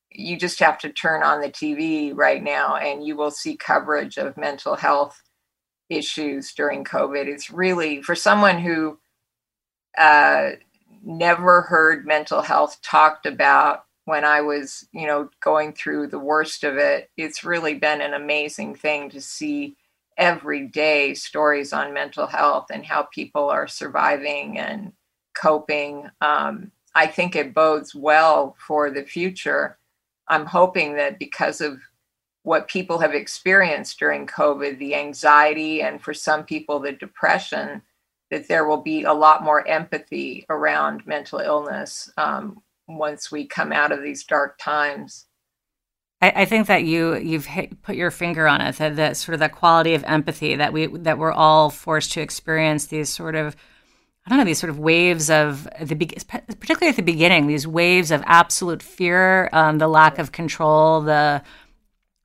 you 0.09 0.37
just 0.37 0.59
have 0.59 0.77
to 0.79 0.89
turn 0.93 1.23
on 1.23 1.41
the 1.41 1.49
TV 1.49 2.13
right 2.15 2.41
now, 2.41 2.77
and 2.77 3.05
you 3.05 3.17
will 3.17 3.31
see 3.31 3.57
coverage 3.57 4.15
of 4.17 4.37
mental 4.37 4.75
health 4.75 5.21
issues 5.89 6.53
during 6.53 6.85
COVID. 6.85 7.27
It's 7.27 7.49
really 7.51 8.01
for 8.01 8.15
someone 8.15 8.59
who 8.59 8.97
uh, 9.97 10.51
never 11.05 11.61
heard 11.61 12.05
mental 12.05 12.41
health 12.41 12.79
talked 12.81 13.25
about 13.25 13.85
when 14.05 14.23
I 14.23 14.41
was, 14.41 14.87
you 14.91 15.07
know, 15.07 15.29
going 15.39 15.73
through 15.73 16.07
the 16.07 16.19
worst 16.19 16.63
of 16.63 16.77
it. 16.77 17.09
It's 17.17 17.43
really 17.43 17.75
been 17.75 18.01
an 18.01 18.13
amazing 18.13 18.75
thing 18.75 19.09
to 19.11 19.21
see 19.21 19.77
every 20.17 20.67
day 20.67 21.13
stories 21.13 21.73
on 21.73 21.93
mental 21.93 22.27
health 22.27 22.67
and 22.71 22.85
how 22.85 23.03
people 23.03 23.49
are 23.49 23.67
surviving 23.67 24.57
and 24.57 24.93
coping. 25.35 26.09
Um, 26.21 26.71
I 26.93 27.07
think 27.07 27.35
it 27.35 27.53
bodes 27.53 27.93
well 27.93 28.55
for 28.65 28.89
the 28.89 29.03
future. 29.03 29.77
I'm 30.27 30.45
hoping 30.45 30.95
that 30.95 31.19
because 31.19 31.61
of 31.61 31.79
what 32.43 32.67
people 32.67 32.99
have 32.99 33.13
experienced 33.13 33.99
during 33.99 34.27
COVID, 34.27 34.77
the 34.77 34.95
anxiety, 34.95 35.81
and 35.81 36.01
for 36.01 36.13
some 36.13 36.43
people, 36.43 36.79
the 36.79 36.91
depression, 36.91 37.81
that 38.31 38.47
there 38.47 38.67
will 38.67 38.81
be 38.81 39.03
a 39.03 39.13
lot 39.13 39.43
more 39.43 39.67
empathy 39.67 40.45
around 40.49 41.05
mental 41.05 41.39
illness 41.39 42.11
um, 42.17 42.61
once 42.87 43.31
we 43.31 43.45
come 43.45 43.71
out 43.71 43.91
of 43.91 44.01
these 44.01 44.23
dark 44.23 44.57
times. 44.57 45.25
I, 46.21 46.33
I 46.35 46.45
think 46.45 46.67
that 46.67 46.83
you 46.83 47.15
you've 47.15 47.45
hit, 47.45 47.81
put 47.81 47.95
your 47.95 48.11
finger 48.11 48.47
on 48.47 48.61
it 48.61 48.77
that, 48.77 48.95
that 48.95 49.17
sort 49.17 49.33
of 49.33 49.39
that 49.41 49.51
quality 49.51 49.93
of 49.93 50.03
empathy 50.05 50.55
that 50.55 50.73
we 50.73 50.87
that 50.87 51.17
we're 51.17 51.31
all 51.31 51.69
forced 51.69 52.13
to 52.13 52.21
experience 52.21 52.87
these 52.87 53.09
sort 53.09 53.35
of 53.35 53.55
I 54.25 54.29
don't 54.29 54.39
know 54.39 54.45
these 54.45 54.59
sort 54.59 54.71
of 54.71 54.79
waves 54.79 55.29
of 55.29 55.67
the 55.79 55.95
particularly 55.95 56.89
at 56.89 56.95
the 56.95 57.03
beginning 57.03 57.47
these 57.47 57.67
waves 57.67 58.11
of 58.11 58.23
absolute 58.25 58.81
fear, 58.81 59.49
um, 59.53 59.77
the 59.77 59.87
lack 59.87 60.17
of 60.17 60.31
control, 60.31 61.01
the 61.01 61.43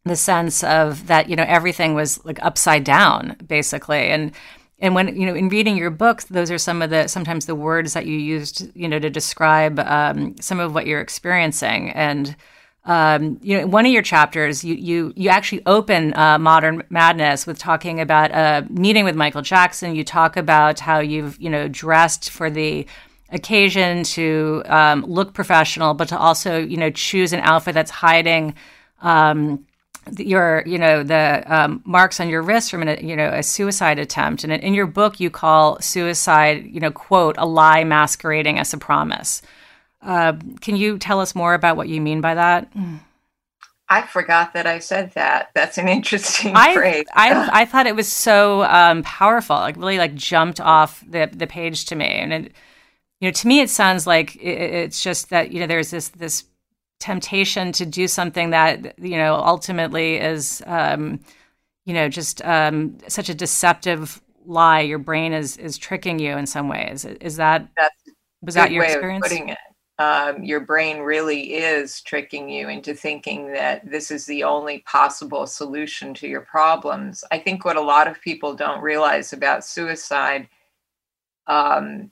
the 0.05 0.17
sense 0.17 0.65
of 0.65 1.09
that 1.09 1.29
you 1.29 1.37
know 1.37 1.45
everything 1.47 1.95
was 1.95 2.25
like 2.25 2.43
upside 2.43 2.85
down 2.85 3.37
basically 3.47 4.09
and 4.09 4.33
and 4.81 4.95
when 4.95 5.15
you 5.15 5.27
know 5.27 5.35
in 5.35 5.49
reading 5.49 5.77
your 5.77 5.91
books 5.91 6.25
those 6.25 6.51
are 6.51 6.59
some 6.59 6.83
of 6.83 6.91
the 6.91 7.07
sometimes 7.07 7.47
the 7.47 7.55
words 7.55 7.93
that 7.93 8.07
you 8.07 8.17
used 8.17 8.71
you 8.75 8.89
know 8.89 8.99
to 8.99 9.11
describe 9.11 9.79
um, 9.81 10.35
some 10.41 10.61
of 10.61 10.75
what 10.75 10.87
you're 10.87 11.01
experiencing 11.01 11.91
and 11.91 12.37
um, 12.85 13.39
you 13.43 13.59
know, 13.59 13.67
one 13.67 13.85
of 13.85 13.93
your 13.93 14.03
chapters, 14.03 14.65
you 14.65 14.75
you 14.75 15.13
you 15.15 15.29
actually 15.29 15.63
open 15.67 16.17
uh, 16.17 16.39
Modern 16.39 16.83
Madness 16.89 17.47
with 17.47 17.59
talking 17.59 18.01
about 18.01 18.31
a 18.31 18.67
meeting 18.71 19.05
with 19.05 19.15
Michael 19.15 19.43
Jackson. 19.43 19.95
You 19.95 20.03
talk 20.03 20.37
about 20.37 20.81
how 20.81 21.01
you've 21.01 21.39
you 21.41 21.51
know 21.51 21.69
dressed 21.69 22.31
for 22.31 22.49
the 22.49 22.87
occasion 23.33 24.03
to 24.05 24.63
um, 24.67 25.05
look 25.07 25.35
professional, 25.35 25.93
but 25.93 26.09
to 26.09 26.19
also 26.19 26.59
you 26.59 26.79
know 26.79 26.91
choose 26.91 27.35
an 27.35 27.41
outfit 27.41 27.75
that's 27.75 27.91
hiding 27.91 28.55
um, 29.03 29.67
your 30.19 30.63
you 30.67 30.79
know 30.79 31.03
the 31.03 31.43
um, 31.47 31.83
marks 31.85 32.21
on 32.21 32.29
your 32.29 32.43
wrist 32.43 32.71
from 32.71 32.83
an, 32.83 33.07
you 33.07 33.17
know 33.17 33.29
a 33.29 33.43
suicide 33.43 33.99
attempt. 33.99 34.45
And 34.45 34.53
in 34.53 34.75
your 34.75 34.87
book, 34.87 35.21
you 35.21 35.31
call 35.31 35.81
suicide 35.81 36.67
you 36.67 36.81
know 36.81 36.91
quote 36.91 37.37
a 37.39 37.47
lie 37.47 37.85
masquerading 37.85 38.59
as 38.59 38.73
a 38.73 38.79
promise. 38.79 39.43
Uh, 40.03 40.33
can 40.61 40.77
you 40.77 40.99
tell 40.99 41.21
us 41.21 41.35
more 41.35 41.55
about 41.55 41.77
what 41.77 41.89
you 41.89 42.01
mean 42.01 42.21
by 42.21 42.35
that? 42.35 42.73
I 43.91 44.03
forgot 44.03 44.55
that 44.55 44.67
I 44.67 44.79
said 44.79 45.13
that. 45.15 45.51
That's 45.53 45.77
an 45.77 45.89
interesting 45.89 46.55
I, 46.55 46.75
phrase. 46.75 47.07
I 47.13 47.63
I 47.63 47.65
thought 47.65 47.89
it 47.89 47.97
was 47.97 48.11
so 48.11 48.63
um, 48.63 49.03
powerful. 49.03 49.57
Like 49.57 49.77
really, 49.77 49.99
like 49.99 50.15
jumped 50.15 50.61
off 50.61 51.05
the 51.07 51.29
the 51.33 51.49
page 51.49 51.87
to 51.87 51.97
me, 51.97 52.07
and 52.07 52.33
it, 52.33 52.53
you 53.21 53.29
know, 53.29 53.33
to 53.33 53.49
me, 53.49 53.61
it 53.61 53.69
sounds 53.69 54.07
like 54.07 54.37
it, 54.37 54.41
it's 54.41 55.03
just 55.03 55.31
that 55.31 55.51
you 55.51 55.59
know 55.59 55.67
there's 55.67 55.91
this 55.91 56.09
this 56.09 56.45
temptation 57.01 57.73
to 57.73 57.85
do 57.85 58.07
something 58.07 58.51
that 58.51 58.99
you 58.99 59.17
know 59.17 59.35
ultimately 59.35 60.17
is 60.17 60.63
um, 60.67 61.19
you 61.85 61.95
know 61.95 62.09
just 62.09 62.45
um, 62.45 62.97
such 63.09 63.29
a 63.29 63.35
deceptive 63.35 64.23
lie. 64.47 64.81
Your 64.81 64.99
brain 64.99 65.33
is 65.33 65.57
is 65.57 65.77
tricking 65.77 66.21
you 66.21 66.37
in 66.37 66.47
some 66.47 66.69
ways. 66.69 67.05
Is 67.05 67.37
that 67.37 67.69
That's 67.77 67.95
was 68.43 68.55
that 68.55 68.71
your 68.71 68.85
experience? 68.85 69.27
putting 69.27 69.49
it 69.49 69.59
um, 70.01 70.43
your 70.43 70.61
brain 70.61 71.01
really 71.01 71.53
is 71.53 72.01
tricking 72.01 72.49
you 72.49 72.71
into 72.71 72.95
thinking 72.95 73.53
that 73.53 73.89
this 73.89 74.11
is 74.11 74.25
the 74.25 74.45
only 74.45 74.79
possible 74.87 75.47
solution 75.47 76.15
to 76.15 76.27
your 76.27 76.41
problems. 76.41 77.23
I 77.31 77.39
think 77.39 77.67
what 77.67 77.77
a 77.77 77.83
lot 77.83 78.09
of 78.09 78.19
people 78.23 78.55
don't 78.55 78.81
realize 78.81 79.35
about 79.35 79.63
suicide, 79.63 80.49
um, 81.47 82.11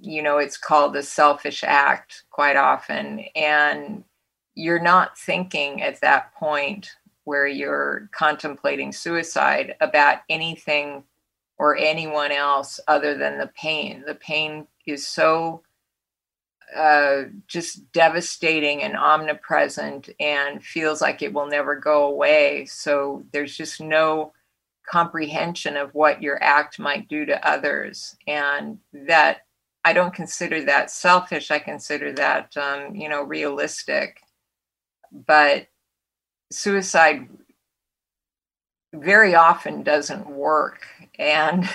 you 0.00 0.20
know, 0.20 0.38
it's 0.38 0.56
called 0.56 0.96
a 0.96 1.02
selfish 1.04 1.62
act 1.62 2.24
quite 2.32 2.56
often. 2.56 3.20
And 3.36 4.02
you're 4.54 4.82
not 4.82 5.18
thinking 5.18 5.82
at 5.82 6.00
that 6.00 6.34
point 6.34 6.90
where 7.24 7.46
you're 7.46 8.08
contemplating 8.12 8.92
suicide 8.92 9.74
about 9.80 10.18
anything 10.28 11.04
or 11.58 11.76
anyone 11.76 12.32
else 12.32 12.80
other 12.88 13.16
than 13.16 13.38
the 13.38 13.50
pain. 13.56 14.02
The 14.06 14.16
pain 14.16 14.66
is 14.86 15.06
so 15.06 15.62
uh, 16.74 17.24
just 17.46 17.92
devastating 17.92 18.82
and 18.82 18.96
omnipresent 18.96 20.08
and 20.18 20.64
feels 20.64 21.00
like 21.00 21.22
it 21.22 21.32
will 21.32 21.46
never 21.46 21.76
go 21.76 22.04
away. 22.06 22.64
So 22.66 23.24
there's 23.32 23.56
just 23.56 23.80
no 23.80 24.32
comprehension 24.90 25.76
of 25.76 25.94
what 25.94 26.22
your 26.22 26.42
act 26.42 26.78
might 26.78 27.08
do 27.08 27.24
to 27.26 27.48
others. 27.48 28.16
And 28.26 28.78
that 28.92 29.42
I 29.84 29.92
don't 29.92 30.14
consider 30.14 30.64
that 30.64 30.90
selfish. 30.90 31.50
I 31.50 31.58
consider 31.58 32.12
that, 32.14 32.56
um, 32.56 32.94
you 32.94 33.08
know, 33.08 33.22
realistic. 33.22 34.20
But 35.12 35.68
suicide 36.50 37.28
very 38.92 39.34
often 39.34 39.82
doesn't 39.82 40.28
work. 40.28 40.86
And 41.18 41.68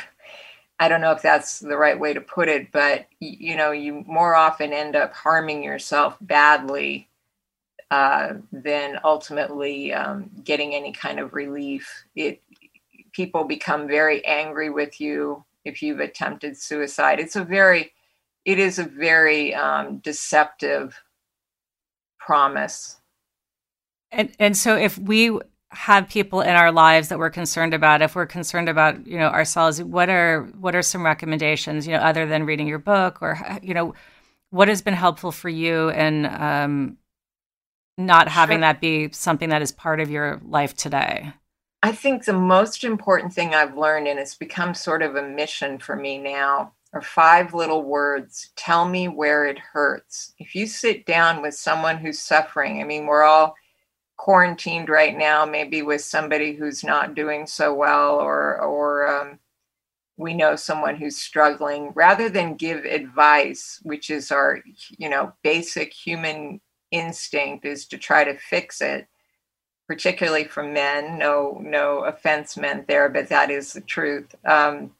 I 0.79 0.87
don't 0.87 1.01
know 1.01 1.11
if 1.11 1.21
that's 1.21 1.59
the 1.59 1.77
right 1.77 1.99
way 1.99 2.13
to 2.13 2.21
put 2.21 2.49
it, 2.49 2.71
but 2.71 3.07
you 3.19 3.55
know, 3.55 3.71
you 3.71 4.03
more 4.07 4.35
often 4.35 4.73
end 4.73 4.95
up 4.95 5.13
harming 5.13 5.63
yourself 5.63 6.17
badly 6.21 7.09
uh, 7.89 8.33
than 8.51 8.99
ultimately 9.03 9.93
um, 9.93 10.29
getting 10.43 10.75
any 10.75 10.91
kind 10.91 11.19
of 11.19 11.33
relief. 11.33 12.05
It 12.15 12.41
people 13.13 13.43
become 13.45 13.87
very 13.87 14.23
angry 14.25 14.69
with 14.69 15.01
you 15.01 15.43
if 15.65 15.81
you've 15.81 15.99
attempted 15.99 16.55
suicide. 16.55 17.19
It's 17.19 17.35
a 17.35 17.43
very, 17.43 17.91
it 18.45 18.59
is 18.59 18.77
a 18.77 18.83
very 18.83 19.55
um, 19.55 19.97
deceptive 19.97 21.01
promise. 22.19 22.97
And 24.11 24.31
and 24.39 24.57
so 24.57 24.75
if 24.75 24.97
we 24.97 25.37
have 25.71 26.07
people 26.07 26.41
in 26.41 26.55
our 26.55 26.71
lives 26.71 27.09
that 27.09 27.19
we're 27.19 27.29
concerned 27.29 27.73
about 27.73 28.01
if 28.01 28.15
we're 28.15 28.25
concerned 28.25 28.69
about 28.69 29.05
you 29.05 29.17
know 29.17 29.27
ourselves 29.27 29.83
what 29.83 30.09
are 30.09 30.43
what 30.59 30.75
are 30.75 30.81
some 30.81 31.03
recommendations 31.03 31.85
you 31.85 31.91
know 31.91 31.99
other 31.99 32.25
than 32.25 32.45
reading 32.45 32.67
your 32.67 32.79
book 32.79 33.21
or 33.21 33.37
you 33.61 33.73
know 33.73 33.93
what 34.49 34.69
has 34.69 34.81
been 34.81 34.93
helpful 34.93 35.31
for 35.31 35.49
you 35.49 35.89
in 35.89 36.25
um, 36.25 36.97
not 37.97 38.29
having 38.29 38.57
sure. 38.57 38.61
that 38.61 38.79
be 38.79 39.09
something 39.11 39.49
that 39.49 39.61
is 39.61 39.73
part 39.73 39.99
of 39.99 40.09
your 40.09 40.39
life 40.45 40.73
today? 40.73 41.33
I 41.83 41.91
think 41.91 42.23
the 42.23 42.33
most 42.33 42.83
important 42.83 43.33
thing 43.33 43.53
i've 43.53 43.77
learned 43.77 44.07
and 44.07 44.19
it's 44.19 44.35
become 44.35 44.73
sort 44.73 45.01
of 45.01 45.15
a 45.15 45.27
mission 45.27 45.79
for 45.79 45.95
me 45.95 46.17
now 46.17 46.73
are 46.93 47.01
five 47.01 47.53
little 47.53 47.83
words. 47.83 48.51
Tell 48.55 48.87
me 48.87 49.09
where 49.09 49.45
it 49.45 49.59
hurts. 49.59 50.33
If 50.39 50.55
you 50.55 50.65
sit 50.65 51.05
down 51.05 51.41
with 51.41 51.53
someone 51.53 51.97
who's 51.97 52.19
suffering 52.19 52.81
i 52.81 52.85
mean 52.85 53.05
we're 53.05 53.23
all 53.23 53.55
quarantined 54.17 54.89
right 54.89 55.17
now, 55.17 55.45
maybe 55.45 55.81
with 55.81 56.01
somebody 56.01 56.53
who's 56.53 56.83
not 56.83 57.15
doing 57.15 57.47
so 57.47 57.73
well, 57.73 58.15
or 58.19 58.59
or 58.61 59.07
um, 59.07 59.39
we 60.17 60.33
know 60.33 60.55
someone 60.55 60.95
who's 60.95 61.17
struggling, 61.17 61.91
rather 61.95 62.27
than 62.27 62.55
give 62.55 62.83
advice, 62.85 63.79
which 63.83 64.09
is 64.09 64.31
our 64.31 64.59
you 64.97 65.09
know 65.09 65.33
basic 65.43 65.93
human 65.93 66.59
instinct, 66.91 67.65
is 67.65 67.85
to 67.87 67.97
try 67.97 68.23
to 68.23 68.37
fix 68.37 68.81
it. 68.81 69.07
Particularly 69.87 70.43
for 70.43 70.63
men, 70.63 71.17
no 71.17 71.59
no 71.63 72.03
offense 72.03 72.57
meant 72.57 72.87
there, 72.87 73.09
but 73.09 73.29
that 73.29 73.49
is 73.49 73.71
the 73.73 73.81
truth. 73.81 74.35
Um, 74.45 74.91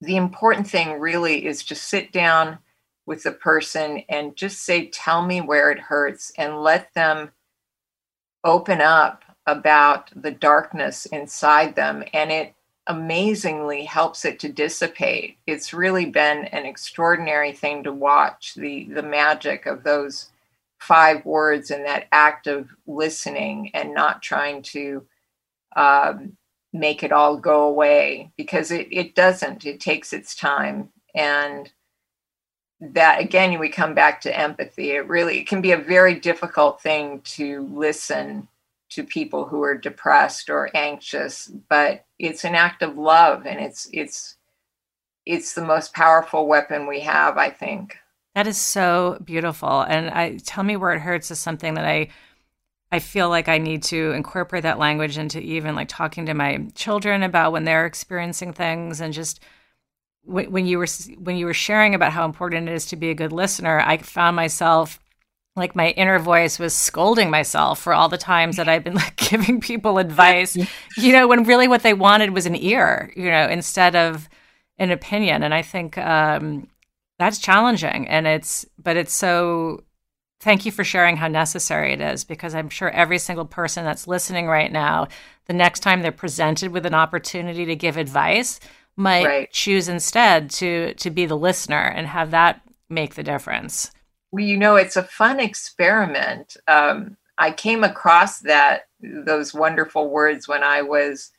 the 0.00 0.16
important 0.16 0.66
thing 0.66 0.98
really 0.98 1.44
is 1.46 1.62
to 1.64 1.74
sit 1.74 2.10
down 2.12 2.58
with 3.06 3.22
the 3.24 3.32
person 3.32 4.02
and 4.08 4.36
just 4.36 4.64
say, 4.64 4.86
"Tell 4.88 5.26
me 5.26 5.40
where 5.42 5.70
it 5.70 5.78
hurts," 5.78 6.32
and 6.38 6.62
let 6.62 6.94
them 6.94 7.32
open 8.44 8.80
up 8.80 9.24
about 9.46 10.10
the 10.14 10.30
darkness 10.30 11.06
inside 11.06 11.74
them 11.74 12.04
and 12.12 12.30
it 12.30 12.54
amazingly 12.86 13.84
helps 13.84 14.24
it 14.24 14.38
to 14.40 14.48
dissipate. 14.48 15.36
It's 15.46 15.72
really 15.72 16.06
been 16.06 16.46
an 16.46 16.66
extraordinary 16.66 17.52
thing 17.52 17.84
to 17.84 17.92
watch 17.92 18.54
the 18.54 18.84
the 18.84 19.02
magic 19.02 19.66
of 19.66 19.84
those 19.84 20.30
five 20.80 21.24
words 21.24 21.70
and 21.70 21.84
that 21.84 22.06
act 22.10 22.46
of 22.46 22.68
listening 22.86 23.70
and 23.74 23.94
not 23.94 24.22
trying 24.22 24.62
to 24.62 25.06
um, 25.76 26.36
make 26.72 27.02
it 27.02 27.12
all 27.12 27.36
go 27.36 27.64
away 27.64 28.32
because 28.36 28.70
it, 28.70 28.88
it 28.90 29.14
doesn't. 29.14 29.66
It 29.66 29.78
takes 29.78 30.12
its 30.12 30.34
time 30.34 30.88
and 31.14 31.70
that 32.80 33.20
again 33.20 33.58
we 33.58 33.68
come 33.68 33.94
back 33.94 34.20
to 34.22 34.38
empathy. 34.38 34.92
It 34.92 35.06
really 35.06 35.40
it 35.40 35.46
can 35.46 35.60
be 35.60 35.72
a 35.72 35.76
very 35.76 36.14
difficult 36.14 36.80
thing 36.80 37.20
to 37.22 37.68
listen 37.72 38.48
to 38.90 39.04
people 39.04 39.46
who 39.46 39.62
are 39.62 39.76
depressed 39.76 40.50
or 40.50 40.68
anxious 40.74 41.50
but 41.68 42.04
it's 42.18 42.44
an 42.44 42.54
act 42.54 42.82
of 42.82 42.98
love 42.98 43.46
and 43.46 43.60
it's 43.60 43.88
it's 43.92 44.36
it's 45.24 45.54
the 45.54 45.64
most 45.64 45.94
powerful 45.94 46.46
weapon 46.46 46.86
we 46.86 47.00
have 47.00 47.38
i 47.38 47.48
think. 47.48 47.96
That 48.34 48.46
is 48.46 48.58
so 48.58 49.18
beautiful 49.24 49.82
and 49.82 50.10
i 50.10 50.36
tell 50.38 50.64
me 50.64 50.76
where 50.76 50.92
it 50.92 51.00
hurts 51.00 51.30
is 51.30 51.38
something 51.38 51.74
that 51.74 51.84
i 51.84 52.08
i 52.92 52.98
feel 52.98 53.28
like 53.28 53.48
i 53.48 53.58
need 53.58 53.82
to 53.84 54.12
incorporate 54.12 54.62
that 54.64 54.78
language 54.78 55.18
into 55.18 55.40
even 55.40 55.74
like 55.74 55.88
talking 55.88 56.26
to 56.26 56.34
my 56.34 56.66
children 56.74 57.22
about 57.22 57.52
when 57.52 57.64
they're 57.64 57.86
experiencing 57.86 58.52
things 58.52 59.00
and 59.00 59.12
just 59.12 59.40
when 60.24 60.66
you 60.66 60.78
were 60.78 60.86
when 61.18 61.36
you 61.36 61.46
were 61.46 61.54
sharing 61.54 61.94
about 61.94 62.12
how 62.12 62.24
important 62.24 62.68
it 62.68 62.72
is 62.72 62.86
to 62.86 62.96
be 62.96 63.10
a 63.10 63.14
good 63.14 63.32
listener, 63.32 63.80
I 63.80 63.98
found 63.98 64.36
myself 64.36 64.98
like 65.56 65.74
my 65.74 65.90
inner 65.90 66.18
voice 66.18 66.58
was 66.58 66.74
scolding 66.74 67.30
myself 67.30 67.80
for 67.80 67.92
all 67.92 68.08
the 68.08 68.18
times 68.18 68.56
that 68.56 68.68
I've 68.68 68.84
been 68.84 68.94
like 68.94 69.16
giving 69.30 69.60
people 69.60 69.98
advice, 69.98 70.56
you 70.96 71.12
know, 71.12 71.26
when 71.26 71.44
really 71.44 71.68
what 71.68 71.82
they 71.82 71.94
wanted 71.94 72.30
was 72.30 72.46
an 72.46 72.56
ear, 72.56 73.12
you 73.16 73.30
know, 73.30 73.46
instead 73.48 73.96
of 73.96 74.28
an 74.78 74.90
opinion. 74.90 75.42
And 75.42 75.52
I 75.52 75.62
think 75.62 75.98
um, 75.98 76.68
that's 77.18 77.38
challenging, 77.38 78.08
and 78.08 78.26
it's 78.26 78.64
but 78.78 78.96
it's 78.96 79.14
so 79.14 79.84
thank 80.40 80.64
you 80.64 80.72
for 80.72 80.84
sharing 80.84 81.16
how 81.16 81.28
necessary 81.28 81.92
it 81.92 82.00
is 82.00 82.24
because 82.24 82.54
I'm 82.54 82.70
sure 82.70 82.90
every 82.90 83.18
single 83.18 83.44
person 83.44 83.84
that's 83.84 84.08
listening 84.08 84.46
right 84.46 84.72
now, 84.72 85.08
the 85.46 85.52
next 85.52 85.80
time 85.80 86.00
they're 86.00 86.12
presented 86.12 86.72
with 86.72 86.86
an 86.86 86.94
opportunity 86.94 87.66
to 87.66 87.76
give 87.76 87.98
advice, 87.98 88.58
might 88.96 89.26
right. 89.26 89.52
choose 89.52 89.88
instead 89.88 90.50
to 90.50 90.94
to 90.94 91.10
be 91.10 91.26
the 91.26 91.36
listener 91.36 91.92
and 91.94 92.06
have 92.06 92.30
that 92.30 92.60
make 92.88 93.14
the 93.14 93.22
difference. 93.22 93.90
Well, 94.32 94.44
you 94.44 94.56
know, 94.56 94.76
it's 94.76 94.96
a 94.96 95.02
fun 95.02 95.40
experiment. 95.40 96.56
Um, 96.68 97.16
I 97.38 97.50
came 97.52 97.84
across 97.84 98.40
that 98.40 98.88
those 99.00 99.54
wonderful 99.54 100.10
words 100.10 100.46
when 100.46 100.62
I 100.62 100.82
was 100.82 101.30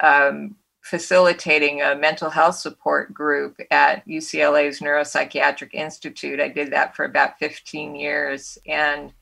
um, 0.00 0.56
facilitating 0.86 1.82
a 1.82 1.96
mental 1.96 2.30
health 2.30 2.54
support 2.54 3.12
group 3.12 3.60
at 3.72 4.06
UCLA's 4.06 4.78
Neuropsychiatric 4.78 5.74
Institute. 5.74 6.38
I 6.38 6.48
did 6.48 6.72
that 6.72 6.94
for 6.94 7.04
about 7.04 7.40
15 7.40 7.96
years. 7.96 8.56
And 8.66 9.12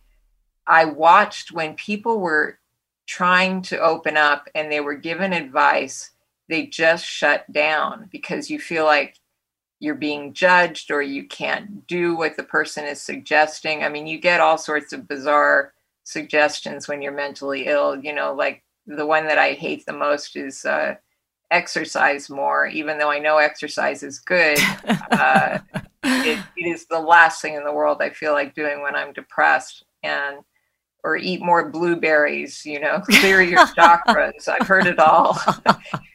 I 0.66 0.84
watched 0.84 1.52
when 1.52 1.74
people 1.74 2.20
were 2.20 2.58
trying 3.06 3.62
to 3.62 3.80
open 3.80 4.18
up 4.18 4.46
and 4.54 4.70
they 4.70 4.80
were 4.80 4.94
given 4.94 5.32
advice, 5.32 6.10
they 6.48 6.66
just 6.66 7.04
shut 7.04 7.50
down 7.52 8.08
because 8.12 8.50
you 8.50 8.58
feel 8.58 8.84
like 8.84 9.16
you're 9.80 9.94
being 9.94 10.32
judged 10.32 10.90
or 10.90 11.02
you 11.02 11.26
can't 11.26 11.86
do 11.86 12.16
what 12.16 12.36
the 12.36 12.42
person 12.42 12.84
is 12.84 13.00
suggesting. 13.00 13.82
I 13.82 13.88
mean, 13.88 14.06
you 14.06 14.18
get 14.18 14.40
all 14.40 14.58
sorts 14.58 14.92
of 14.92 15.08
bizarre 15.08 15.72
suggestions 16.04 16.88
when 16.88 17.02
you're 17.02 17.12
mentally 17.12 17.66
ill. 17.66 17.96
You 17.96 18.14
know, 18.14 18.34
like 18.34 18.62
the 18.86 19.06
one 19.06 19.26
that 19.26 19.38
I 19.38 19.52
hate 19.52 19.84
the 19.86 19.92
most 19.92 20.36
is, 20.36 20.64
uh, 20.64 20.96
exercise 21.50 22.28
more, 22.28 22.66
even 22.66 22.98
though 22.98 23.10
I 23.10 23.18
know 23.18 23.38
exercise 23.38 24.02
is 24.02 24.18
good. 24.18 24.58
Uh, 25.10 25.58
it, 26.02 26.44
it 26.56 26.66
is 26.66 26.86
the 26.86 26.98
last 26.98 27.40
thing 27.40 27.54
in 27.54 27.62
the 27.62 27.72
world 27.72 27.98
I 28.02 28.10
feel 28.10 28.32
like 28.32 28.54
doing 28.54 28.82
when 28.82 28.96
I'm 28.96 29.12
depressed, 29.12 29.84
and 30.02 30.38
or 31.04 31.16
eat 31.16 31.40
more 31.40 31.70
blueberries. 31.70 32.66
You 32.66 32.80
know, 32.80 33.00
clear 33.00 33.40
your 33.40 33.60
chakras. 33.78 34.48
I've 34.48 34.66
heard 34.66 34.86
it 34.86 34.98
all. 34.98 35.38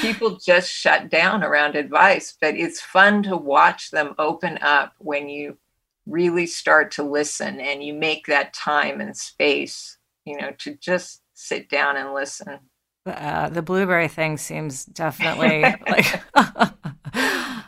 People 0.00 0.36
just 0.36 0.70
shut 0.70 1.10
down 1.10 1.44
around 1.44 1.76
advice, 1.76 2.36
but 2.40 2.56
it's 2.56 2.80
fun 2.80 3.22
to 3.24 3.36
watch 3.36 3.90
them 3.90 4.14
open 4.18 4.58
up 4.62 4.94
when 4.98 5.28
you 5.28 5.58
really 6.06 6.46
start 6.46 6.90
to 6.92 7.02
listen 7.02 7.60
and 7.60 7.82
you 7.82 7.94
make 7.94 8.26
that 8.26 8.52
time 8.52 9.00
and 9.00 9.16
space. 9.16 9.98
You 10.24 10.38
know, 10.38 10.52
to 10.58 10.74
just 10.74 11.22
sit 11.34 11.68
down 11.68 11.96
and 11.96 12.12
listen. 12.12 12.58
Uh, 13.06 13.48
the 13.48 13.62
blueberry 13.62 14.08
thing 14.08 14.36
seems 14.36 14.84
definitely 14.84 15.62
like 15.88 16.22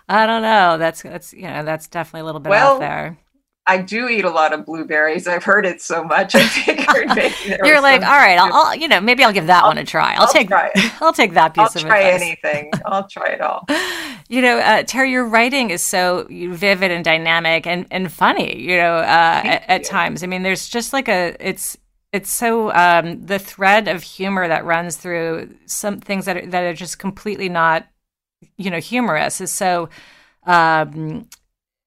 I 0.08 0.26
don't 0.26 0.42
know. 0.42 0.76
That's 0.78 1.02
that's 1.02 1.32
you 1.32 1.48
know 1.48 1.64
that's 1.64 1.88
definitely 1.88 2.20
a 2.20 2.24
little 2.24 2.40
bit 2.40 2.50
well, 2.50 2.74
out 2.74 2.80
there. 2.80 3.18
I 3.66 3.78
do 3.78 4.08
eat 4.08 4.24
a 4.24 4.30
lot 4.30 4.52
of 4.52 4.66
blueberries. 4.66 5.28
I've 5.28 5.44
heard 5.44 5.64
it 5.64 5.80
so 5.80 6.02
much. 6.02 6.34
I 6.34 6.46
figured 6.46 7.16
you're 7.64 7.80
like, 7.80 8.02
all 8.02 8.16
right, 8.18 8.36
I'll, 8.36 8.52
I'll, 8.52 8.74
you 8.74 8.88
know 8.88 9.00
maybe 9.00 9.22
I'll 9.22 9.32
give 9.32 9.46
that 9.46 9.62
I'll, 9.62 9.70
one 9.70 9.78
a 9.78 9.84
try. 9.84 10.14
I'll, 10.14 10.22
I'll 10.22 10.32
take 10.32 10.48
try 10.48 10.70
I'll 11.00 11.12
take 11.12 11.34
that 11.34 11.54
piece 11.54 11.76
of 11.76 11.82
it. 11.82 11.84
I'll 11.84 11.84
of 11.84 11.88
try 11.88 12.00
advice. 12.00 12.22
anything. 12.22 12.72
I'll 12.86 13.06
try 13.06 13.26
it 13.26 13.40
all. 13.40 13.64
you 14.28 14.42
know, 14.42 14.58
uh, 14.58 14.82
Terri, 14.82 15.12
your 15.12 15.26
writing 15.26 15.70
is 15.70 15.82
so 15.82 16.26
vivid 16.28 16.90
and 16.90 17.04
dynamic 17.04 17.66
and 17.66 17.86
and 17.90 18.10
funny. 18.12 18.60
You 18.60 18.78
know, 18.78 18.96
uh, 18.96 19.40
at, 19.44 19.64
at 19.68 19.84
times. 19.84 20.24
I 20.24 20.26
mean, 20.26 20.42
there's 20.42 20.68
just 20.68 20.92
like 20.92 21.08
a 21.08 21.36
it's 21.38 21.78
it's 22.12 22.30
so 22.30 22.72
um, 22.72 23.24
the 23.24 23.38
thread 23.38 23.88
of 23.88 24.02
humor 24.02 24.46
that 24.46 24.64
runs 24.64 24.96
through 24.96 25.54
some 25.66 26.00
things 26.00 26.26
that 26.26 26.36
are, 26.36 26.46
that 26.46 26.64
are 26.64 26.74
just 26.74 26.98
completely 26.98 27.48
not 27.48 27.86
you 28.56 28.70
know 28.70 28.80
humorous 28.80 29.40
is 29.40 29.50
so 29.50 29.88
um, 30.44 31.28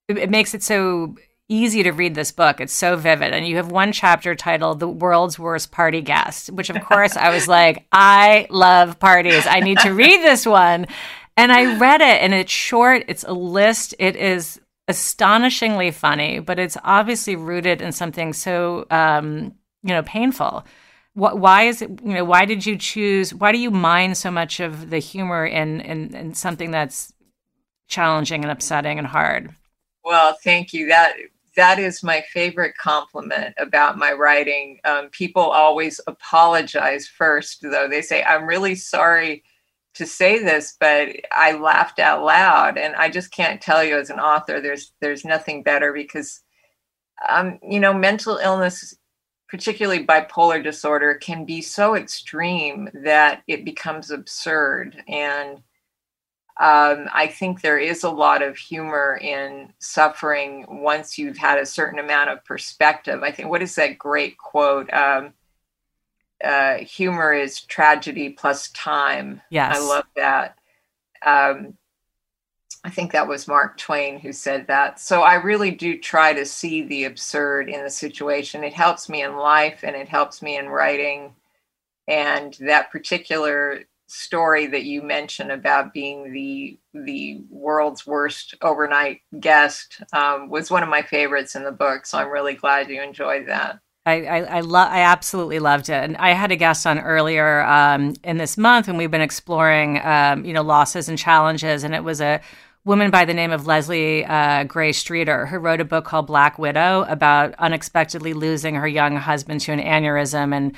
it, 0.08 0.18
it, 0.18 0.30
makes 0.30 0.54
it 0.54 0.64
so 0.64 1.16
easy 1.48 1.84
to 1.84 1.92
read 1.92 2.16
this 2.16 2.32
book. 2.32 2.60
It's 2.60 2.74
so 2.74 2.96
vivid. 2.96 3.34
And 3.34 3.48
you 3.48 3.58
have 3.58 3.72
one 3.72 3.92
chapter 3.92 4.36
titled 4.36 4.80
the 4.80 4.88
world's 4.88 5.38
worst 5.38 5.72
party 5.72 6.02
guest 6.02 6.52
which 6.52 6.70
of 6.70 6.82
course 6.84 7.16
i 7.16 7.30
was 7.30 7.48
like 7.48 7.86
i 7.92 8.48
love 8.50 9.00
parties. 9.00 9.46
I 9.46 9.60
need 9.60 9.80
to 9.80 9.92
read 9.92 10.22
this 10.22 10.46
one. 10.46 10.88
And 11.38 11.52
i 11.52 11.78
read 11.78 12.02
it 12.02 12.22
and 12.22 12.34
it's 12.34 12.52
short. 12.52 13.06
It's 13.08 13.24
a 13.24 13.34
list. 13.34 13.94
It 14.00 14.16
is 14.16 14.60
astonishingly 14.88 15.90
funny 15.90 16.40
but 16.40 16.60
it's 16.60 16.78
obviously 16.84 17.36
rooted 17.36 17.82
in 17.82 17.92
something 17.92 18.34
so 18.34 18.86
um, 18.90 19.54
you 19.84 19.94
know 19.94 20.04
painful. 20.04 20.66
What, 21.14 21.40
why 21.40 21.64
is 21.64 21.82
it 21.82 21.90
you 22.04 22.14
know 22.14 22.26
why 22.26 22.46
did 22.46 22.66
you 22.66 22.78
choose 22.78 23.34
why 23.34 23.52
do 23.52 23.58
you 23.58 23.72
mind 23.72 24.18
so 24.18 24.30
much 24.32 24.60
of 24.60 24.90
the 24.90 25.00
humor 25.00 25.46
in, 25.46 25.80
in 25.82 26.16
in 26.16 26.34
something 26.34 26.72
that's 26.72 27.14
challenging 27.88 28.44
and 28.44 28.52
upsetting 28.52 28.98
and 28.98 29.08
hard? 29.08 29.54
Well 30.04 30.38
thank 30.44 30.74
you. 30.74 30.88
That 30.88 31.16
that 31.56 31.80
is 31.80 32.04
my 32.04 32.24
favorite 32.34 32.78
compliment 32.78 33.54
about 33.58 33.98
my 33.98 34.12
writing 34.12 34.80
um, 34.86 35.10
people 35.10 35.42
always 35.42 36.00
apologize 36.08 37.08
first 37.08 37.62
though 37.62 37.88
they 37.90 38.02
say 38.02 38.24
i'm 38.24 38.46
really 38.46 38.76
sorry 38.76 39.44
to 39.94 40.06
say 40.06 40.44
this 40.44 40.76
but 40.80 41.10
i 41.32 41.54
laughed 41.54 42.00
out 42.00 42.24
loud 42.24 42.78
and 42.78 42.96
i 42.96 43.10
just 43.10 43.32
can't 43.32 43.62
tell 43.62 43.84
you 43.84 43.98
as 43.98 44.10
an 44.10 44.20
author 44.20 44.62
there's 44.62 44.92
there's 45.02 45.26
nothing 45.26 45.64
better 45.64 45.94
because 45.94 46.42
um, 47.30 47.60
you 47.64 47.80
know 47.80 47.94
mental 47.94 48.38
illness 48.38 48.96
particularly 49.48 50.06
bipolar 50.06 50.64
disorder, 50.64 51.16
can 51.16 51.46
be 51.46 51.62
so 51.62 51.96
extreme 51.96 52.90
that 52.94 53.44
it 53.48 53.64
becomes 53.64 54.12
absurd. 54.12 55.02
And 55.08 55.62
um, 56.58 57.10
I 57.14 57.28
think 57.28 57.62
there 57.62 57.80
is 57.80 58.04
a 58.04 58.10
lot 58.10 58.42
of 58.42 58.56
humor 58.56 59.20
in 59.22 59.74
suffering 59.80 60.66
once 60.70 61.18
you've 61.18 61.38
had 61.38 61.58
a 61.58 61.66
certain 61.66 62.00
amount 62.00 62.30
of 62.30 62.46
perspective. 62.46 63.24
I 63.24 63.32
think, 63.32 63.50
what 63.50 63.62
is 63.62 63.76
that 63.76 63.98
great 63.98 64.38
quote? 64.38 64.92
Um, 64.94 65.34
uh, 66.44 66.78
humor 66.78 67.34
is 67.34 67.62
tragedy 67.62 68.30
plus 68.30 68.70
time. 68.72 69.42
Yes. 69.50 69.76
I 69.76 69.80
love 69.82 70.06
that. 70.16 70.58
Um, 71.26 71.78
I 72.86 72.90
think 72.90 73.12
that 73.12 73.28
was 73.28 73.48
Mark 73.48 73.78
Twain 73.78 74.20
who 74.20 74.32
said 74.32 74.68
that. 74.68 75.00
So 75.00 75.24
I 75.24 75.36
really 75.36 75.72
do 75.72 75.98
try 75.98 76.34
to 76.34 76.46
see 76.46 76.84
the 76.84 77.06
absurd 77.06 77.68
in 77.68 77.84
the 77.84 77.90
situation. 77.90 78.64
It 78.64 78.74
helps 78.74 79.10
me 79.10 79.24
in 79.24 79.36
life 79.36 79.80
and 79.84 79.96
it 79.96 80.08
helps 80.08 80.42
me 80.42 80.58
in 80.58 80.70
writing. 80.70 81.34
And 82.08 82.56
that 82.60 82.92
particular 82.92 83.82
story 84.08 84.68
that 84.68 84.84
you 84.84 85.02
mentioned 85.02 85.52
about 85.52 85.94
being 85.94 86.32
the 86.32 86.80
the 86.94 87.42
world's 87.50 88.06
worst 88.06 88.56
overnight 88.62 89.22
guest 89.40 90.02
um, 90.14 90.50
was 90.50 90.70
one 90.70 90.84
of 90.84 90.90
my 90.90 91.02
favorites 91.02 91.56
in 91.56 91.64
the 91.64 91.72
book. 91.72 92.06
So 92.06 92.18
I'm 92.18 92.30
really 92.30 92.54
glad 92.54 92.90
you 92.90 93.02
enjoyed 93.02 93.48
that. 93.48 93.80
I 94.06 94.26
I, 94.26 94.38
I, 94.58 94.60
lo- 94.62 94.80
I 94.80 95.00
absolutely 95.00 95.60
loved 95.60 95.90
it, 95.90 96.04
and 96.04 96.18
I 96.18 96.34
had 96.34 96.52
a 96.52 96.56
guest 96.56 96.86
on 96.86 97.00
earlier 97.00 97.64
um, 97.64 98.14
in 98.24 98.38
this 98.38 98.58
month, 98.58 98.88
and 98.88 98.98
we've 98.98 99.12
been 99.12 99.22
exploring 99.22 100.00
um, 100.04 100.46
you 100.46 100.54
know 100.54 100.62
losses 100.62 101.10
and 101.10 101.18
challenges, 101.18 101.84
and 101.84 101.96
it 101.96 102.04
was 102.04 102.22
a 102.22 102.42
woman 102.86 103.10
by 103.10 103.26
the 103.26 103.34
name 103.34 103.52
of 103.52 103.66
Leslie 103.66 104.24
uh, 104.26 104.64
Gray 104.66 104.92
Streeter, 104.92 105.48
who 105.48 105.58
wrote 105.58 105.82
a 105.82 105.86
book 105.86 106.06
called 106.06 106.28
Black 106.28 106.60
Widow 106.60 107.04
about 107.10 107.56
unexpectedly 107.56 108.34
losing 108.34 108.76
her 108.76 108.88
young 108.88 109.16
husband 109.16 109.62
to 109.62 109.72
an 109.72 109.80
aneurysm 109.80 110.56
and 110.56 110.76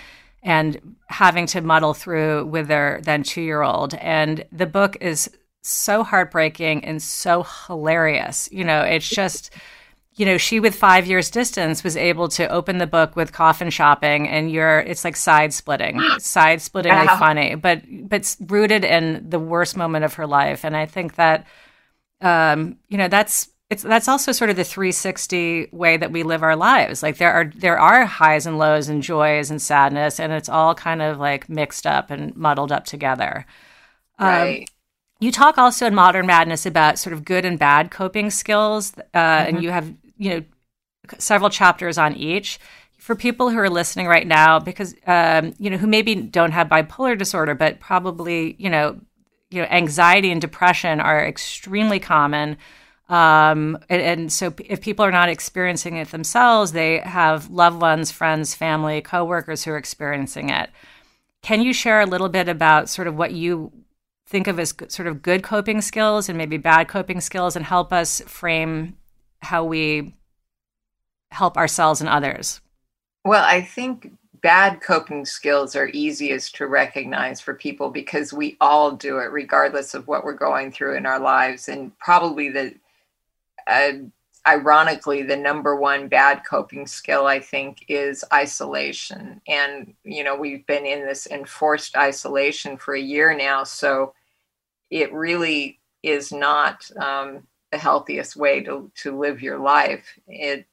and 0.48 0.96
having 1.08 1.46
to 1.46 1.60
muddle 1.60 1.94
through 1.94 2.46
with 2.46 2.70
their 2.70 3.02
then 3.04 3.22
two 3.22 3.42
year 3.42 3.62
old. 3.62 3.94
And 3.96 4.46
the 4.52 4.66
book 4.66 4.96
is 5.02 5.30
so 5.62 6.04
heartbreaking 6.04 6.86
and 6.86 7.04
so 7.04 7.46
hilarious. 7.68 8.50
You 8.52 8.64
know, 8.64 8.82
it's 8.82 9.08
just. 9.08 9.52
You 10.20 10.26
know, 10.26 10.40
she 10.40 10.60
with 10.60 10.74
five 10.74 11.06
years 11.06 11.30
distance 11.30 11.84
was 11.84 11.96
able 11.96 12.28
to 12.30 12.50
open 12.50 12.80
the 12.80 12.88
book 12.88 13.16
with 13.16 13.32
coffin 13.32 13.70
shopping, 13.70 14.28
and 14.28 14.52
you're 14.52 14.80
it's 14.80 15.04
like 15.04 15.16
side 15.16 15.54
splitting, 15.54 16.02
side 16.18 16.58
splittingly 16.58 17.06
wow. 17.06 17.20
funny, 17.20 17.54
but 17.54 17.84
but 17.88 18.36
rooted 18.48 18.84
in 18.84 19.30
the 19.30 19.38
worst 19.38 19.78
moment 19.78 20.06
of 20.06 20.16
her 20.16 20.26
life. 20.26 20.66
And 20.66 20.76
I 20.76 20.88
think 20.88 21.18
that 21.18 21.46
um, 22.22 22.78
you 22.88 22.98
know, 22.98 23.08
that's 23.08 23.50
it's 23.70 23.84
that's 23.84 24.08
also 24.08 24.32
sort 24.32 24.50
of 24.50 24.56
the 24.56 24.64
360 24.64 25.70
way 25.72 25.98
that 25.98 26.12
we 26.12 26.24
live 26.24 26.42
our 26.42 26.56
lives. 26.56 27.04
Like 27.04 27.18
there 27.18 27.34
are 27.34 27.52
there 27.56 27.78
are 27.78 28.06
highs 28.06 28.46
and 28.46 28.58
lows 28.58 28.88
and 28.88 29.04
joys 29.04 29.52
and 29.52 29.62
sadness, 29.62 30.20
and 30.20 30.32
it's 30.32 30.48
all 30.48 30.74
kind 30.74 31.02
of 31.02 31.20
like 31.20 31.50
mixed 31.50 31.86
up 31.86 32.10
and 32.10 32.36
muddled 32.36 32.72
up 32.72 32.86
together. 32.86 33.46
Um, 34.20 34.28
right. 34.28 34.60
Um, 34.60 34.66
you 35.20 35.32
talk 35.32 35.58
also 35.58 35.88
in 35.88 35.96
Modern 35.96 36.28
Madness 36.28 36.66
about 36.66 37.00
sort 37.00 37.14
of 37.14 37.26
good 37.26 37.44
and 37.44 37.58
bad 37.60 37.92
coping 37.92 38.30
skills, 38.30 38.94
uh, 38.98 39.02
mm-hmm. 39.02 39.50
and 39.50 39.64
you 39.64 39.72
have 39.72 39.94
you 40.18 40.30
know 40.30 40.44
several 41.18 41.50
chapters 41.50 41.98
on 41.98 42.16
each 42.16 42.60
for 42.98 43.16
people 43.16 43.50
who 43.50 43.58
are 43.58 43.70
listening 43.70 44.08
right 44.08 44.28
now 44.28 44.60
because 44.60 44.96
um, 45.08 45.54
you 45.60 45.70
know 45.70 45.78
who 45.78 45.88
maybe 45.88 46.16
don't 46.16 46.52
have 46.52 46.68
bipolar 46.68 47.18
disorder 47.18 47.56
but 47.56 47.80
probably 47.80 48.56
you 48.60 48.70
know 48.70 49.00
you 49.50 49.62
know 49.62 49.68
anxiety 49.70 50.32
and 50.32 50.42
depression 50.42 51.00
are 51.00 51.26
extremely 51.26 52.00
common 52.00 52.58
um, 53.10 53.78
and, 53.90 54.02
and, 54.02 54.34
so 54.34 54.54
if 54.66 54.82
people 54.82 55.06
are 55.06 55.12
not 55.12 55.30
experiencing 55.30 55.96
it 55.96 56.10
themselves 56.10 56.72
they 56.74 57.00
have 57.00 57.50
loved 57.50 57.82
ones 57.82 58.12
friends 58.12 58.54
family 58.54 59.02
coworkers 59.02 59.64
who 59.64 59.72
are 59.72 59.78
experiencing 59.78 60.50
it 60.50 60.70
can 61.42 61.62
you 61.62 61.74
share 61.74 62.02
a 62.02 62.06
little 62.06 62.30
bit 62.30 62.50
about 62.50 62.90
sort 62.90 63.08
of 63.08 63.16
what 63.16 63.32
you 63.34 63.72
think 64.28 64.48
of 64.48 64.60
as 64.60 64.74
sort 64.90 65.08
of 65.08 65.22
good 65.22 65.42
coping 65.42 65.82
skills 65.82 66.28
and 66.28 66.38
maybe 66.38 66.58
bad 66.58 66.88
coping 66.88 67.22
skills 67.22 67.56
and 67.56 67.66
help 67.66 67.94
us 67.94 68.22
frame 68.28 68.98
how 69.42 69.64
we 69.64 70.14
help 71.32 71.58
ourselves 71.58 72.02
and 72.02 72.10
others? 72.10 72.62
Well, 73.24 73.44
I 73.44 73.62
think 73.62 74.12
bad 74.42 74.82
coping 74.82 75.26
skills 75.26 75.76
are 75.76 75.90
easiest 75.94 76.56
to 76.56 76.68
recognize 76.68 77.42
for 77.42 77.54
people 77.54 77.90
because 77.90 78.32
we 78.32 78.56
all 78.62 78.92
do 78.92 79.18
it 79.18 79.32
regardless 79.32 79.94
of 79.94 80.08
what 80.08 80.24
we're 80.24 80.34
going 80.34 80.72
through 80.72 80.96
in 80.96 81.06
our 81.06 81.20
lives 81.20 81.68
and 81.68 81.98
probably 81.98 82.50
the 82.50 82.76
uh, 83.68 83.92
ironically 84.48 85.24
the 85.24 85.36
number 85.36 85.76
one 85.76 86.08
bad 86.08 86.42
coping 86.50 86.88
skill 86.88 87.28
i 87.28 87.40
think 87.40 87.84
is 87.88 88.24
isolation. 88.34 89.42
And 89.48 89.94
you 90.04 90.24
know 90.24 90.36
we've 90.36 90.66
been 90.68 90.86
in 90.86 91.06
this 91.06 91.28
enforced 91.28 91.98
isolation 91.98 92.78
for 92.78 92.96
a 92.96 93.02
year 93.02 93.36
now 93.36 93.64
so 93.64 94.14
it 94.90 95.12
really 95.14 95.80
is 96.04 96.32
not 96.32 96.90
um, 96.98 97.44
the 97.72 97.78
healthiest 97.78 98.36
way 98.36 98.62
to, 98.64 98.90
to 98.96 99.18
live 99.18 99.42
your 99.42 99.60
life. 99.60 100.18
It 100.28 100.66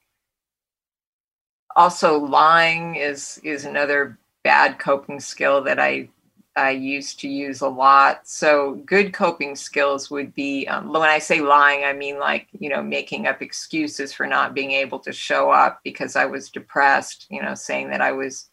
also 1.76 2.18
lying 2.18 2.96
is 2.96 3.40
is 3.42 3.64
another 3.64 4.16
bad 4.44 4.78
coping 4.78 5.18
skill 5.18 5.62
that 5.62 5.80
i 5.80 6.08
i 6.56 6.70
used 6.70 7.18
to 7.20 7.28
use 7.28 7.60
a 7.60 7.68
lot. 7.68 8.26
So 8.28 8.74
good 8.86 9.12
coping 9.12 9.56
skills 9.56 10.10
would 10.10 10.34
be 10.34 10.66
um, 10.68 10.92
when 10.92 11.02
i 11.02 11.18
say 11.18 11.40
lying 11.40 11.84
i 11.84 11.92
mean 11.92 12.18
like 12.18 12.48
you 12.58 12.68
know 12.68 12.82
making 12.82 13.26
up 13.26 13.42
excuses 13.42 14.12
for 14.12 14.26
not 14.26 14.54
being 14.54 14.72
able 14.72 14.98
to 15.00 15.12
show 15.12 15.50
up 15.50 15.80
because 15.84 16.16
i 16.16 16.24
was 16.24 16.50
depressed 16.50 17.26
you 17.30 17.42
know 17.42 17.54
saying 17.54 17.90
that 17.90 18.00
i 18.00 18.12
was 18.12 18.50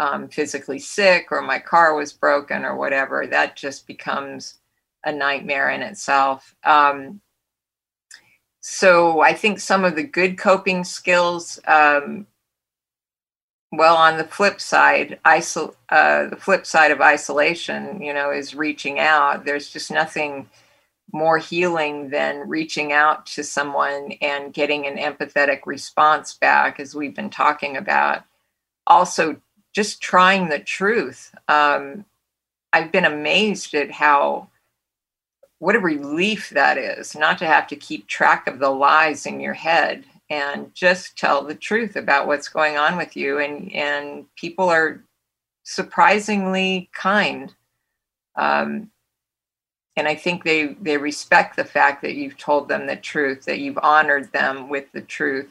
um, 0.00 0.28
physically 0.28 0.78
sick 0.78 1.28
or 1.32 1.42
my 1.42 1.58
car 1.58 1.94
was 1.94 2.12
broken 2.12 2.64
or 2.64 2.76
whatever 2.76 3.26
that 3.26 3.56
just 3.56 3.86
becomes 3.86 4.58
a 5.04 5.12
nightmare 5.12 5.70
in 5.70 5.82
itself. 5.82 6.54
Um, 6.64 7.20
so 8.60 9.20
i 9.20 9.32
think 9.32 9.60
some 9.60 9.84
of 9.84 9.94
the 9.96 10.02
good 10.02 10.36
coping 10.36 10.84
skills 10.84 11.60
um, 11.66 12.26
well 13.72 13.96
on 13.96 14.18
the 14.18 14.24
flip 14.24 14.60
side 14.60 15.18
isol- 15.24 15.74
uh, 15.90 16.26
the 16.28 16.36
flip 16.36 16.66
side 16.66 16.90
of 16.90 17.00
isolation 17.00 18.02
you 18.02 18.14
know 18.14 18.30
is 18.32 18.54
reaching 18.54 18.98
out. 18.98 19.44
There's 19.44 19.70
just 19.70 19.90
nothing 19.90 20.48
more 21.12 21.38
healing 21.38 22.10
than 22.10 22.48
reaching 22.48 22.92
out 22.92 23.26
to 23.26 23.44
someone 23.44 24.12
and 24.20 24.52
getting 24.54 24.86
an 24.86 24.96
empathetic 24.98 25.60
response 25.66 26.34
back 26.34 26.80
as 26.80 26.94
we've 26.94 27.16
been 27.16 27.30
talking 27.30 27.76
about. 27.76 28.24
Also 28.86 29.40
just 29.74 30.02
trying 30.02 30.48
the 30.48 30.58
truth. 30.60 31.34
Um, 31.48 32.04
i've 32.72 32.92
been 32.92 33.04
amazed 33.06 33.74
at 33.74 33.90
how 33.90 34.48
what 35.58 35.76
a 35.76 35.80
relief 35.80 36.50
that 36.50 36.78
is 36.78 37.16
not 37.16 37.38
to 37.38 37.46
have 37.46 37.66
to 37.68 37.76
keep 37.76 38.06
track 38.06 38.46
of 38.46 38.58
the 38.58 38.70
lies 38.70 39.26
in 39.26 39.40
your 39.40 39.54
head 39.54 40.04
and 40.30 40.74
just 40.74 41.16
tell 41.16 41.42
the 41.42 41.54
truth 41.54 41.96
about 41.96 42.26
what's 42.26 42.48
going 42.48 42.76
on 42.76 42.96
with 42.96 43.16
you. 43.16 43.38
And 43.38 43.72
and 43.72 44.26
people 44.36 44.68
are 44.68 45.02
surprisingly 45.64 46.88
kind. 46.92 47.54
Um, 48.36 48.90
and 49.98 50.06
i 50.06 50.14
think 50.14 50.44
they 50.44 50.76
they 50.80 50.96
respect 50.96 51.56
the 51.56 51.64
fact 51.64 52.02
that 52.02 52.14
you've 52.14 52.38
told 52.38 52.68
them 52.68 52.86
the 52.86 52.96
truth 52.96 53.44
that 53.44 53.58
you've 53.58 53.78
honored 53.82 54.32
them 54.32 54.68
with 54.68 54.90
the 54.92 55.02
truth. 55.02 55.50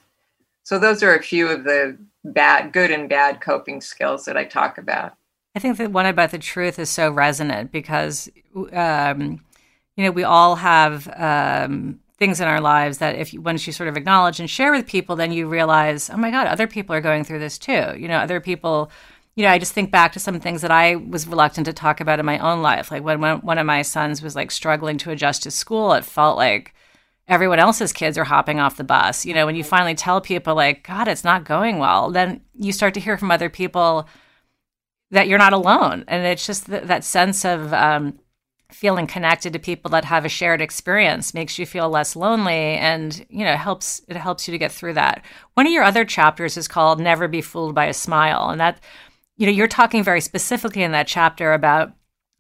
So 0.64 0.80
those 0.80 1.04
are 1.04 1.16
a 1.16 1.22
few 1.22 1.48
of 1.48 1.64
the 1.64 1.98
bad 2.26 2.74
good 2.74 2.92
and 2.92 3.08
bad 3.08 3.42
coping 3.42 3.82
skills 3.82 4.26
that 4.26 4.36
i 4.36 4.44
talk 4.44 4.78
about. 4.78 5.16
I 5.56 5.60
think 5.60 5.78
that 5.78 5.92
one 5.92 6.06
about 6.06 6.32
the 6.32 6.40
truth 6.40 6.80
is 6.80 6.90
so 6.90 7.12
resonant 7.12 7.72
because 7.72 8.30
um, 8.74 9.42
you 9.96 10.06
know 10.06 10.12
we 10.12 10.24
all 10.24 10.56
have 10.56 11.08
um, 11.16 12.00
things 12.18 12.42
in 12.42 12.48
our 12.48 12.62
lives 12.62 12.98
that 12.98 13.16
if 13.16 13.34
you, 13.34 13.42
once 13.42 13.68
you 13.68 13.74
sort 13.74 13.90
of 13.90 13.96
acknowledge 13.98 14.40
and 14.40 14.50
share 14.50 14.72
with 14.72 14.88
people, 14.88 15.16
then 15.16 15.32
you 15.32 15.48
realize, 15.48 16.10
oh 16.10 16.18
my 16.18 16.32
God, 16.32 16.48
other 16.48 16.68
people 16.68 16.96
are 16.96 17.02
going 17.02 17.24
through 17.24 17.40
this 17.40 17.58
too. 17.58 17.94
You 17.98 18.08
know, 18.08 18.18
other 18.18 18.40
people. 18.40 18.92
You 19.36 19.44
know, 19.44 19.52
I 19.52 19.60
just 19.60 19.74
think 19.74 19.92
back 19.92 20.14
to 20.14 20.20
some 20.20 20.40
things 20.40 20.64
that 20.64 20.72
I 20.72 20.96
was 20.96 21.28
reluctant 21.28 21.66
to 21.66 21.74
talk 21.74 22.02
about 22.02 22.18
in 22.20 22.26
my 22.26 22.40
own 22.40 22.64
life. 22.64 22.90
Like 22.90 23.04
when, 23.04 23.22
when 23.22 23.38
one 23.42 23.60
of 23.60 23.68
my 23.68 23.84
sons 23.84 24.24
was 24.24 24.36
like 24.36 24.50
struggling 24.50 24.98
to 24.98 25.12
adjust 25.12 25.44
to 25.44 25.52
school, 25.52 25.94
it 25.94 26.04
felt 26.04 26.38
like 26.38 26.74
everyone 27.28 27.60
else's 27.60 27.94
kids 27.94 28.18
are 28.18 28.24
hopping 28.24 28.60
off 28.60 28.78
the 28.78 28.84
bus. 28.84 29.28
You 29.28 29.36
know, 29.36 29.46
when 29.46 29.56
you 29.56 29.64
finally 29.64 29.94
tell 29.94 30.22
people 30.22 30.56
like, 30.56 30.88
God, 30.88 31.08
it's 31.08 31.24
not 31.24 31.44
going 31.44 31.78
well, 31.78 32.10
then 32.10 32.42
you 32.56 32.72
start 32.72 32.96
to 32.96 33.00
hear 33.00 33.16
from 33.16 33.30
other 33.30 33.48
people 33.50 34.08
that 35.12 35.28
you're 35.28 35.38
not 35.38 35.54
alone. 35.54 36.04
And 36.08 36.26
it's 36.26 36.48
just 36.48 36.66
th- 36.66 36.86
that 36.86 37.04
sense 37.04 37.46
of 37.46 37.72
um, 37.74 38.18
feeling 38.72 39.08
connected 39.08 39.54
to 39.54 39.60
people 39.60 39.90
that 39.90 40.06
have 40.06 40.26
a 40.26 40.30
shared 40.30 40.62
experience 40.62 41.34
makes 41.34 41.58
you 41.58 41.66
feel 41.66 41.90
less 41.90 42.16
lonely 42.16 42.76
and 42.76 43.26
you 43.30 43.46
know 43.46 43.56
helps 43.56 44.02
it 44.08 44.18
helps 44.18 44.48
you 44.48 44.52
to 44.52 44.58
get 44.58 44.72
through 44.72 44.94
that. 44.94 45.24
One 45.54 45.66
of 45.66 45.72
your 45.72 45.84
other 45.84 46.04
chapters 46.04 46.58
is 46.58 46.68
called 46.68 47.00
never 47.00 47.28
be 47.28 47.42
fooled 47.42 47.74
by 47.74 47.86
a 47.86 47.94
smile. 47.94 48.50
And 48.50 48.60
that 48.60 48.80
you 49.38 49.46
know 49.46 49.54
you're 49.54 49.68
talking 49.68 50.04
very 50.04 50.22
specifically 50.22 50.84
in 50.84 50.92
that 50.92 51.08
chapter 51.08 51.54
about 51.54 51.94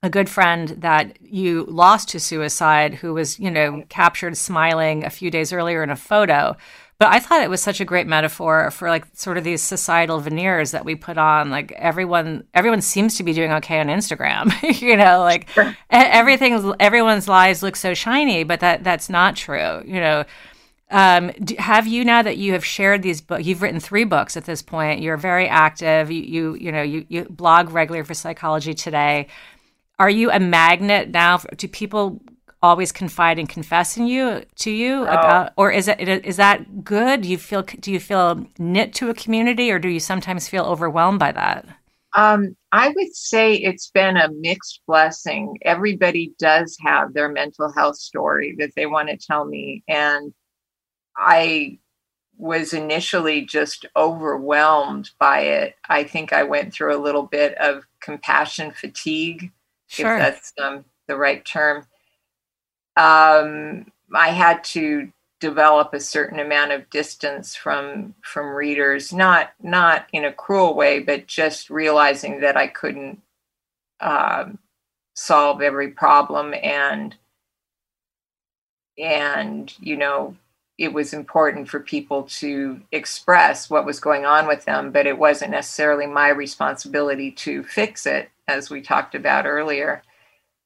a 0.03 0.09
good 0.09 0.29
friend 0.29 0.69
that 0.79 1.19
you 1.21 1.65
lost 1.67 2.09
to 2.09 2.19
suicide 2.19 2.95
who 2.95 3.13
was 3.13 3.39
you 3.39 3.49
know 3.49 3.83
captured 3.89 4.37
smiling 4.37 5.03
a 5.03 5.09
few 5.09 5.31
days 5.31 5.53
earlier 5.53 5.81
in 5.81 5.89
a 5.89 5.95
photo 5.95 6.55
but 6.99 7.09
I 7.09 7.19
thought 7.19 7.43
it 7.43 7.49
was 7.49 7.61
such 7.61 7.79
a 7.79 7.85
great 7.85 8.07
metaphor 8.07 8.71
for 8.71 8.89
like 8.89 9.05
sort 9.13 9.37
of 9.37 9.43
these 9.43 9.61
societal 9.61 10.19
veneers 10.19 10.71
that 10.71 10.83
we 10.83 10.95
put 10.95 11.17
on. 11.17 11.51
Like 11.51 11.71
everyone, 11.73 12.43
everyone 12.55 12.81
seems 12.81 13.17
to 13.17 13.23
be 13.23 13.33
doing 13.33 13.51
okay 13.53 13.79
on 13.79 13.87
Instagram. 13.87 14.51
you 14.81 14.97
know, 14.97 15.19
like 15.19 15.47
sure. 15.49 15.75
everything, 15.91 16.73
everyone's 16.79 17.27
lives 17.27 17.61
look 17.61 17.75
so 17.75 17.93
shiny, 17.93 18.43
but 18.43 18.61
that 18.61 18.83
that's 18.83 19.09
not 19.09 19.35
true. 19.35 19.83
You 19.85 19.99
know, 19.99 20.25
um, 20.89 21.31
do, 21.43 21.55
have 21.59 21.85
you 21.85 22.03
now 22.03 22.23
that 22.23 22.37
you 22.37 22.53
have 22.53 22.65
shared 22.65 23.03
these 23.03 23.21
books? 23.21 23.45
You've 23.45 23.61
written 23.61 23.79
three 23.79 24.05
books 24.05 24.35
at 24.35 24.45
this 24.45 24.63
point. 24.63 25.01
You're 25.01 25.17
very 25.17 25.47
active. 25.47 26.09
You 26.09 26.23
you 26.23 26.55
you 26.55 26.71
know 26.71 26.81
you 26.81 27.05
you 27.09 27.25
blog 27.25 27.69
regularly 27.69 28.05
for 28.05 28.15
Psychology 28.15 28.73
Today. 28.73 29.27
Are 29.99 30.09
you 30.09 30.31
a 30.31 30.39
magnet 30.39 31.09
now? 31.09 31.39
Do 31.57 31.67
people 31.67 32.21
always 32.61 32.91
confide 32.91 33.37
and 33.37 33.47
confess 33.47 33.97
in 33.97 34.07
you 34.07 34.43
to 34.55 34.71
you 34.71 35.03
about 35.03 35.53
or 35.57 35.71
is 35.71 35.87
it 35.87 35.99
is 35.99 36.37
that 36.37 36.83
good? 36.83 37.21
Do 37.21 37.29
you 37.29 37.37
feel 37.37 37.61
do 37.61 37.91
you 37.91 37.99
feel 37.99 38.45
knit 38.57 38.93
to 38.95 39.09
a 39.09 39.13
community 39.13 39.71
or 39.71 39.79
do 39.79 39.89
you 39.89 39.99
sometimes 39.99 40.47
feel 40.47 40.65
overwhelmed 40.65 41.19
by 41.19 41.31
that? 41.33 41.65
Um, 42.13 42.55
i 42.71 42.89
would 42.89 43.15
say 43.15 43.55
it's 43.55 43.91
been 43.91 44.17
a 44.17 44.31
mixed 44.31 44.81
blessing. 44.87 45.57
Everybody 45.61 46.33
does 46.39 46.75
have 46.81 47.13
their 47.13 47.29
mental 47.29 47.71
health 47.71 47.97
story 47.97 48.55
that 48.59 48.71
they 48.75 48.87
want 48.87 49.09
to 49.09 49.17
tell 49.17 49.45
me 49.45 49.83
and 49.87 50.33
i 51.15 51.77
was 52.39 52.71
initially 52.73 53.41
just 53.41 53.87
overwhelmed 53.95 55.09
by 55.19 55.39
it. 55.41 55.75
I 55.89 56.03
think 56.03 56.33
i 56.33 56.43
went 56.43 56.73
through 56.73 56.95
a 56.95 57.01
little 57.01 57.23
bit 57.23 57.55
of 57.59 57.83
compassion 57.99 58.71
fatigue 58.71 59.51
sure. 59.87 60.15
if 60.15 60.19
that's 60.19 60.53
um, 60.61 60.85
the 61.07 61.17
right 61.17 61.43
term 61.45 61.85
um, 62.97 63.91
I 64.15 64.29
had 64.29 64.63
to 64.65 65.11
develop 65.39 65.93
a 65.93 65.99
certain 65.99 66.39
amount 66.39 66.71
of 66.71 66.89
distance 66.89 67.55
from 67.55 68.15
from 68.23 68.47
readers, 68.55 69.13
not 69.13 69.53
not 69.61 70.07
in 70.13 70.25
a 70.25 70.33
cruel 70.33 70.75
way, 70.75 70.99
but 70.99 71.27
just 71.27 71.69
realizing 71.69 72.41
that 72.41 72.57
I 72.57 72.67
couldn't 72.67 73.21
uh, 73.99 74.45
solve 75.15 75.61
every 75.61 75.89
problem 75.89 76.53
and 76.63 77.15
and 78.97 79.73
you 79.79 79.97
know 79.97 80.35
it 80.77 80.93
was 80.93 81.13
important 81.13 81.67
for 81.67 81.79
people 81.79 82.23
to 82.23 82.79
express 82.91 83.69
what 83.69 83.85
was 83.85 83.99
going 83.99 84.25
on 84.25 84.47
with 84.47 84.65
them 84.65 84.91
but 84.91 85.07
it 85.07 85.17
wasn't 85.17 85.51
necessarily 85.51 86.05
my 86.07 86.29
responsibility 86.29 87.31
to 87.31 87.63
fix 87.63 88.05
it 88.05 88.29
as 88.47 88.69
we 88.69 88.81
talked 88.81 89.15
about 89.15 89.45
earlier. 89.47 90.03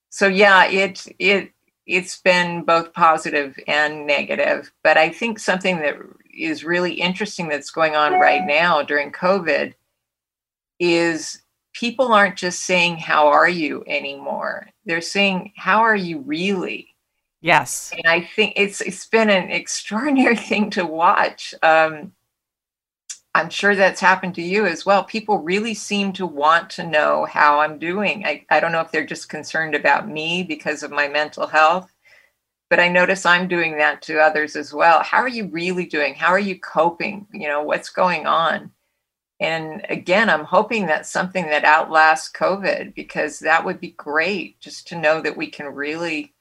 So 0.10 0.28
yeah 0.28 0.66
it 0.66 1.08
it 1.20 1.52
it's 1.86 2.18
been 2.22 2.64
both 2.64 2.94
positive 2.94 3.58
and 3.68 4.06
negative. 4.06 4.72
But 4.84 4.98
I 4.98 5.10
think 5.10 5.40
something 5.40 5.78
that 5.78 5.96
is 6.34 6.64
really 6.64 6.94
interesting 6.94 7.50
that's 7.50 7.72
going 7.72 7.96
on 7.96 8.14
right 8.14 8.46
now 8.46 8.82
during 8.82 9.12
COVID 9.12 9.74
is 10.80 11.42
people 11.74 12.14
aren't 12.14 12.38
just 12.38 12.64
saying, 12.64 12.98
How 12.98 13.28
are 13.28 13.50
you 13.50 13.84
anymore? 13.88 14.70
They're 14.86 15.02
saying, 15.02 15.54
How 15.56 15.82
are 15.82 15.96
you 15.96 16.20
really? 16.20 16.96
Yes. 17.42 17.92
And 17.98 18.06
I 18.06 18.22
think 18.22 18.54
it's 18.56 18.82
it's 18.82 19.08
been 19.08 19.30
an 19.30 19.50
extraordinary 19.50 20.36
thing 20.50 20.70
to 20.72 20.86
watch. 20.86 21.54
Um, 21.64 22.14
I'm 23.34 23.50
sure 23.50 23.76
that's 23.76 24.02
happened 24.02 24.36
to 24.36 24.42
you 24.42 24.66
as 24.66 24.86
well. 24.86 25.04
People 25.06 25.38
really 25.38 25.74
seem 25.74 26.12
to 26.14 26.26
want 26.26 26.70
to 26.72 26.86
know 26.86 27.26
how 27.26 27.60
I'm 27.62 27.80
doing. 27.80 28.26
I, 28.26 28.46
I 28.50 28.60
don't 28.60 28.74
know 28.74 28.82
if 28.82 28.92
they're 28.92 29.06
just 29.06 29.30
concerned 29.30 29.74
about 29.74 30.10
me 30.10 30.44
because 30.44 30.84
of 30.84 30.92
my 30.92 31.08
mental 31.08 31.48
health, 31.48 31.90
but 32.70 32.80
I 32.80 32.90
notice 32.90 33.26
I'm 33.26 33.48
doing 33.48 33.78
that 33.78 34.02
to 34.04 34.20
others 34.20 34.58
as 34.58 34.74
well. 34.74 35.02
How 35.02 35.20
are 35.20 35.30
you 35.30 35.48
really 35.48 35.86
doing? 35.86 36.14
How 36.14 36.28
are 36.28 36.40
you 36.40 36.60
coping? 36.60 37.28
You 37.32 37.48
know, 37.48 37.64
what's 37.64 37.90
going 37.90 38.26
on? 38.28 38.72
And 39.40 39.86
again, 39.90 40.30
I'm 40.30 40.46
hoping 40.46 40.86
that's 40.86 41.10
something 41.10 41.46
that 41.46 41.64
outlasts 41.64 42.32
COVID 42.32 42.94
because 42.94 43.40
that 43.40 43.66
would 43.66 43.80
be 43.80 43.92
great 43.92 44.60
just 44.60 44.88
to 44.90 45.00
know 45.00 45.22
that 45.22 45.38
we 45.38 45.48
can 45.48 45.68
really 45.68 46.34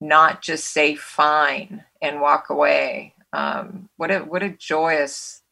not 0.00 0.42
just 0.42 0.66
say 0.72 0.96
fine 0.96 1.84
and 2.02 2.20
walk 2.20 2.50
away. 2.50 3.14
Um, 3.32 3.88
what 3.96 4.10
a 4.10 4.18
what 4.18 4.42
a 4.42 4.50
joyous 4.50 5.42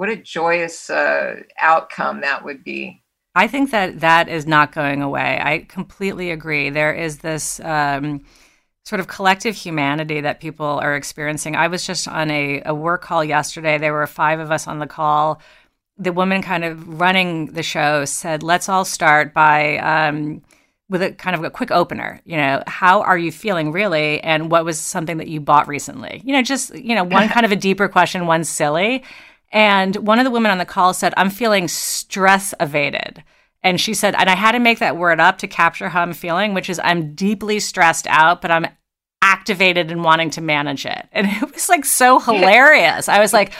what 0.00 0.08
a 0.08 0.16
joyous 0.16 0.88
uh, 0.88 1.42
outcome 1.58 2.22
that 2.22 2.42
would 2.42 2.64
be. 2.64 3.02
I 3.34 3.46
think 3.46 3.70
that 3.72 4.00
that 4.00 4.30
is 4.30 4.46
not 4.46 4.72
going 4.72 5.02
away. 5.02 5.38
I 5.38 5.66
completely 5.68 6.30
agree. 6.30 6.70
There 6.70 6.94
is 6.94 7.18
this 7.18 7.60
um, 7.60 8.24
sort 8.86 9.00
of 9.00 9.08
collective 9.08 9.54
humanity 9.54 10.22
that 10.22 10.40
people 10.40 10.64
are 10.64 10.96
experiencing. 10.96 11.54
I 11.54 11.68
was 11.68 11.86
just 11.86 12.08
on 12.08 12.30
a, 12.30 12.62
a 12.64 12.74
work 12.74 13.02
call 13.02 13.22
yesterday. 13.22 13.76
There 13.76 13.92
were 13.92 14.06
five 14.06 14.40
of 14.40 14.50
us 14.50 14.66
on 14.66 14.78
the 14.78 14.86
call. 14.86 15.42
The 15.98 16.14
woman 16.14 16.40
kind 16.40 16.64
of 16.64 16.98
running 16.98 17.52
the 17.52 17.62
show 17.62 18.06
said, 18.06 18.42
let's 18.42 18.70
all 18.70 18.86
start 18.86 19.34
by. 19.34 19.76
Um, 19.80 20.40
with 20.88 21.02
a 21.02 21.12
kind 21.12 21.36
of 21.36 21.44
a 21.44 21.50
quick 21.50 21.70
opener, 21.70 22.20
you 22.24 22.36
know, 22.36 22.64
how 22.66 23.02
are 23.02 23.16
you 23.16 23.30
feeling 23.30 23.70
really? 23.70 24.20
And 24.22 24.50
what 24.50 24.64
was 24.64 24.76
something 24.76 25.18
that 25.18 25.28
you 25.28 25.40
bought 25.40 25.68
recently? 25.68 26.20
You 26.24 26.32
know, 26.32 26.42
just, 26.42 26.74
you 26.74 26.96
know, 26.96 27.04
one 27.04 27.28
kind 27.34 27.46
of 27.46 27.52
a 27.52 27.56
deeper 27.56 27.86
question, 27.86 28.26
one 28.26 28.42
silly. 28.42 29.04
And 29.52 29.96
one 29.96 30.18
of 30.18 30.24
the 30.24 30.30
women 30.30 30.50
on 30.50 30.58
the 30.58 30.64
call 30.64 30.94
said, 30.94 31.12
I'm 31.16 31.30
feeling 31.30 31.68
stress 31.68 32.54
evaded. 32.60 33.24
And 33.62 33.80
she 33.80 33.94
said, 33.94 34.14
and 34.14 34.30
I 34.30 34.36
had 34.36 34.52
to 34.52 34.58
make 34.58 34.78
that 34.78 34.96
word 34.96 35.20
up 35.20 35.38
to 35.38 35.48
capture 35.48 35.88
how 35.88 36.02
I'm 36.02 36.12
feeling, 36.12 36.54
which 36.54 36.70
is 36.70 36.80
I'm 36.82 37.14
deeply 37.14 37.60
stressed 37.60 38.06
out, 38.06 38.40
but 38.40 38.50
I'm 38.50 38.66
activated 39.22 39.90
and 39.90 40.02
wanting 40.02 40.30
to 40.30 40.40
manage 40.40 40.86
it. 40.86 41.08
And 41.12 41.26
it 41.26 41.52
was 41.52 41.68
like 41.68 41.84
so 41.84 42.18
hilarious. 42.20 43.08
I 43.08 43.20
was 43.20 43.32
like, 43.32 43.52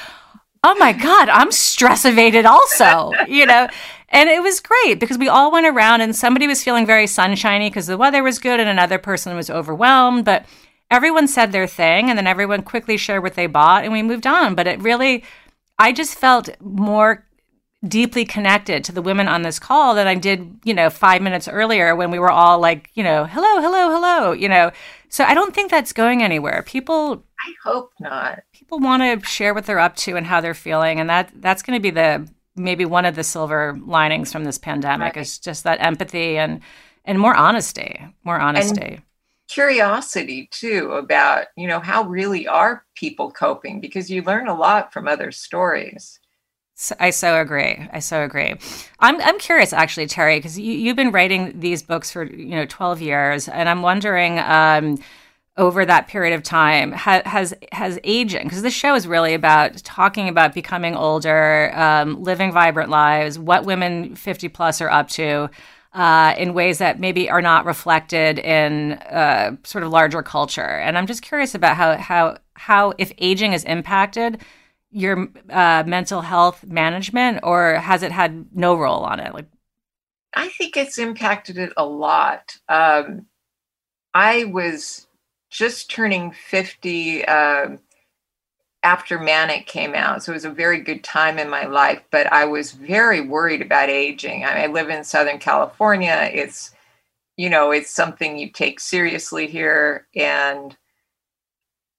oh 0.65 0.75
my 0.77 0.93
God, 0.93 1.29
I'm 1.29 1.53
stress 1.53 2.05
evaded 2.05 2.47
also, 2.47 3.13
you 3.29 3.47
know? 3.47 3.69
And 4.09 4.29
it 4.29 4.43
was 4.43 4.61
great 4.61 4.99
because 4.99 5.19
we 5.19 5.29
all 5.29 5.53
went 5.53 5.67
around 5.67 6.01
and 6.01 6.17
somebody 6.17 6.47
was 6.47 6.65
feeling 6.65 6.87
very 6.87 7.07
sunshiny 7.07 7.71
because 7.71 7.87
the 7.87 7.99
weather 7.99 8.23
was 8.23 8.39
good 8.39 8.59
and 8.59 8.69
another 8.69 8.99
person 8.99 9.37
was 9.37 9.51
overwhelmed. 9.51 10.25
But 10.25 10.47
everyone 10.91 11.29
said 11.29 11.53
their 11.53 11.69
thing 11.69 12.09
and 12.09 12.19
then 12.19 12.27
everyone 12.27 12.63
quickly 12.63 12.97
shared 12.97 13.23
what 13.23 13.35
they 13.35 13.47
bought 13.47 13.85
and 13.85 13.93
we 13.93 14.03
moved 14.03 14.27
on. 14.27 14.57
But 14.57 14.67
it 14.67 14.81
really, 14.83 15.23
I 15.81 15.93
just 15.93 16.15
felt 16.15 16.51
more 16.61 17.27
deeply 17.87 18.27
connected 18.27 18.85
to 18.85 18.93
the 18.93 19.01
women 19.01 19.27
on 19.27 19.41
this 19.41 19.59
call 19.59 19.95
than 19.95 20.07
I 20.07 20.15
did, 20.15 20.61
you 20.63 20.75
know, 20.75 20.91
five 20.91 21.23
minutes 21.23 21.49
earlier 21.49 21.97
when 21.97 22.11
we 22.11 22.19
were 22.19 22.31
all 22.31 22.59
like, 22.59 22.91
you 22.93 23.03
know, 23.03 23.25
hello, 23.25 23.63
hello, 23.63 23.89
hello, 23.91 24.33
you 24.33 24.49
know. 24.49 24.71
So 25.09 25.25
I 25.25 25.33
don't 25.33 25.55
think 25.55 25.71
that's 25.71 25.95
going 25.95 26.23
anywhere. 26.23 26.63
People 26.67 27.25
I 27.41 27.55
hope 27.65 27.93
not. 27.99 28.41
People 28.53 28.79
want 28.79 29.03
to 29.03 29.27
share 29.27 29.55
what 29.55 29.65
they're 29.65 29.79
up 29.79 29.97
to 29.97 30.17
and 30.17 30.27
how 30.27 30.43
they're 30.43 30.53
feeling. 30.53 31.01
And 31.01 31.09
that 31.09 31.33
that's 31.37 31.63
gonna 31.63 31.81
be 31.81 31.91
the 31.91 32.29
maybe 32.55 32.85
one 32.85 33.07
of 33.07 33.17
the 33.17 33.25
silver 33.25 33.79
linings 33.83 34.31
from 34.31 34.45
this 34.45 34.59
pandemic 34.59 35.17
right. 35.17 35.23
is 35.23 35.39
just 35.39 35.65
that 35.65 35.81
empathy 35.81 36.37
and 36.37 36.61
and 37.07 37.19
more 37.19 37.35
honesty, 37.35 37.99
more 38.23 38.39
honesty. 38.39 38.81
And 38.83 39.03
curiosity 39.51 40.49
too 40.53 40.93
about, 40.93 41.47
you 41.57 41.67
know, 41.67 41.81
how 41.81 42.05
really 42.05 42.47
are 42.47 42.85
people 42.95 43.31
coping 43.31 43.81
because 43.81 44.11
you 44.11 44.23
learn 44.23 44.49
a 44.49 44.55
lot 44.55 44.93
from 44.93 45.09
other 45.09 45.33
stories. 45.33 46.21
I 46.99 47.11
so 47.11 47.39
agree. 47.39 47.77
I 47.93 47.99
so 47.99 48.23
agree. 48.23 48.55
I'm 49.01 49.21
I'm 49.21 49.39
curious 49.39 49.75
actually, 49.75 50.07
Terri, 50.07 50.39
because 50.39 50.59
you, 50.59 50.73
you've 50.73 50.97
been 50.97 51.11
writing 51.11 51.61
these 51.61 51.83
books 51.83 52.11
for 52.11 52.25
you 52.25 52.57
know 52.57 52.65
12 52.65 53.03
years, 53.03 53.49
and 53.49 53.69
I'm 53.69 53.83
wondering 53.83 54.39
um, 54.39 54.99
over 55.59 55.85
that 55.85 56.09
period 56.09 56.33
of 56.33 56.43
time 56.43 56.93
has 56.93 57.53
has 57.73 57.99
aging 58.03 58.45
because 58.45 58.63
this 58.63 58.73
show 58.73 58.95
is 58.95 59.07
really 59.07 59.35
about 59.35 59.77
talking 59.79 60.27
about 60.27 60.55
becoming 60.55 60.97
older 60.97 61.71
um, 61.75 62.23
living 62.23 62.51
vibrant 62.51 62.89
lives 62.89 63.39
what 63.39 63.67
women 63.67 64.15
50 64.15 64.49
plus 64.49 64.81
are 64.81 64.89
up 64.89 65.09
to 65.11 65.51
uh, 65.93 66.35
in 66.39 66.55
ways 66.55 66.79
that 66.79 67.01
maybe 67.01 67.29
are 67.29 67.43
not 67.43 67.65
reflected 67.65 68.39
in 68.39 68.93
uh, 68.93 69.57
sort 69.65 69.83
of 69.85 69.91
larger 69.91 70.23
culture. 70.23 70.63
And 70.63 70.97
i'm 70.97 71.07
just 71.07 71.23
curious 71.23 71.55
about 71.55 71.77
how 71.77 71.97
how 71.97 72.39
how 72.55 72.93
if 72.99 73.13
aging 73.19 73.53
has 73.53 73.65
impacted 73.65 74.43
your 74.93 75.29
uh, 75.51 75.85
mental 75.87 76.21
health 76.21 76.65
management 76.67 77.41
or 77.43 77.75
has 77.75 78.03
it 78.03 78.13
had 78.13 78.47
no 78.55 78.75
role 78.77 79.05
on 79.05 79.21
it? 79.21 79.35
Like 79.35 79.47
i 80.35 80.49
think 80.49 80.77
it's 80.77 80.99
impacted 80.99 81.59
it 81.59 81.73
a 81.77 81.85
lot. 81.85 82.57
Um, 82.69 83.27
i 84.15 84.45
was 84.45 85.07
just 85.51 85.91
turning 85.91 86.31
50 86.31 87.25
uh, 87.25 87.77
after 88.83 89.19
Manic 89.19 89.67
came 89.67 89.95
out. 89.95 90.23
So 90.23 90.33
it 90.33 90.37
was 90.37 90.45
a 90.45 90.51
very 90.51 90.81
good 90.81 91.05
time 91.05 91.39
in 91.39 91.51
my 91.51 91.67
life, 91.67 92.03
but 92.11 92.33
I 92.33 92.45
was 92.47 92.73
very 92.73 93.21
worried 93.21 93.63
about 93.63 93.91
aging. 93.91 94.45
I, 94.45 94.65
I 94.65 94.67
live 94.67 94.89
in 94.89 95.05
Southern 95.05 95.39
California. 95.39 96.31
It's, 96.33 96.73
you 97.37 97.51
know, 97.51 97.71
it's 97.71 97.91
something 97.91 98.39
you 98.39 98.51
take 98.51 98.81
seriously 98.81 99.47
here. 99.47 100.07
And 100.17 100.77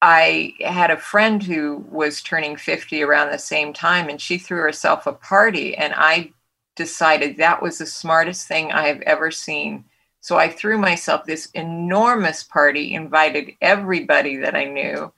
I 0.00 0.54
had 0.60 0.90
a 0.90 0.96
friend 0.96 1.42
who 1.42 1.84
was 1.88 2.22
turning 2.22 2.56
50 2.56 3.02
around 3.02 3.30
the 3.30 3.38
same 3.38 3.72
time, 3.72 4.08
and 4.08 4.20
she 4.20 4.38
threw 4.38 4.58
herself 4.58 5.06
a 5.06 5.12
party. 5.12 5.76
And 5.76 5.94
I 5.96 6.32
decided 6.74 7.36
that 7.36 7.62
was 7.62 7.78
the 7.78 7.86
smartest 7.86 8.48
thing 8.48 8.72
I 8.72 8.88
have 8.88 9.00
ever 9.02 9.30
seen 9.30 9.84
so 10.22 10.38
I 10.38 10.48
threw 10.48 10.78
myself 10.78 11.24
this 11.24 11.46
enormous 11.46 12.44
party, 12.44 12.94
invited 12.94 13.54
everybody 13.60 14.36
that 14.36 14.54
I 14.54 14.64
knew. 14.66 15.12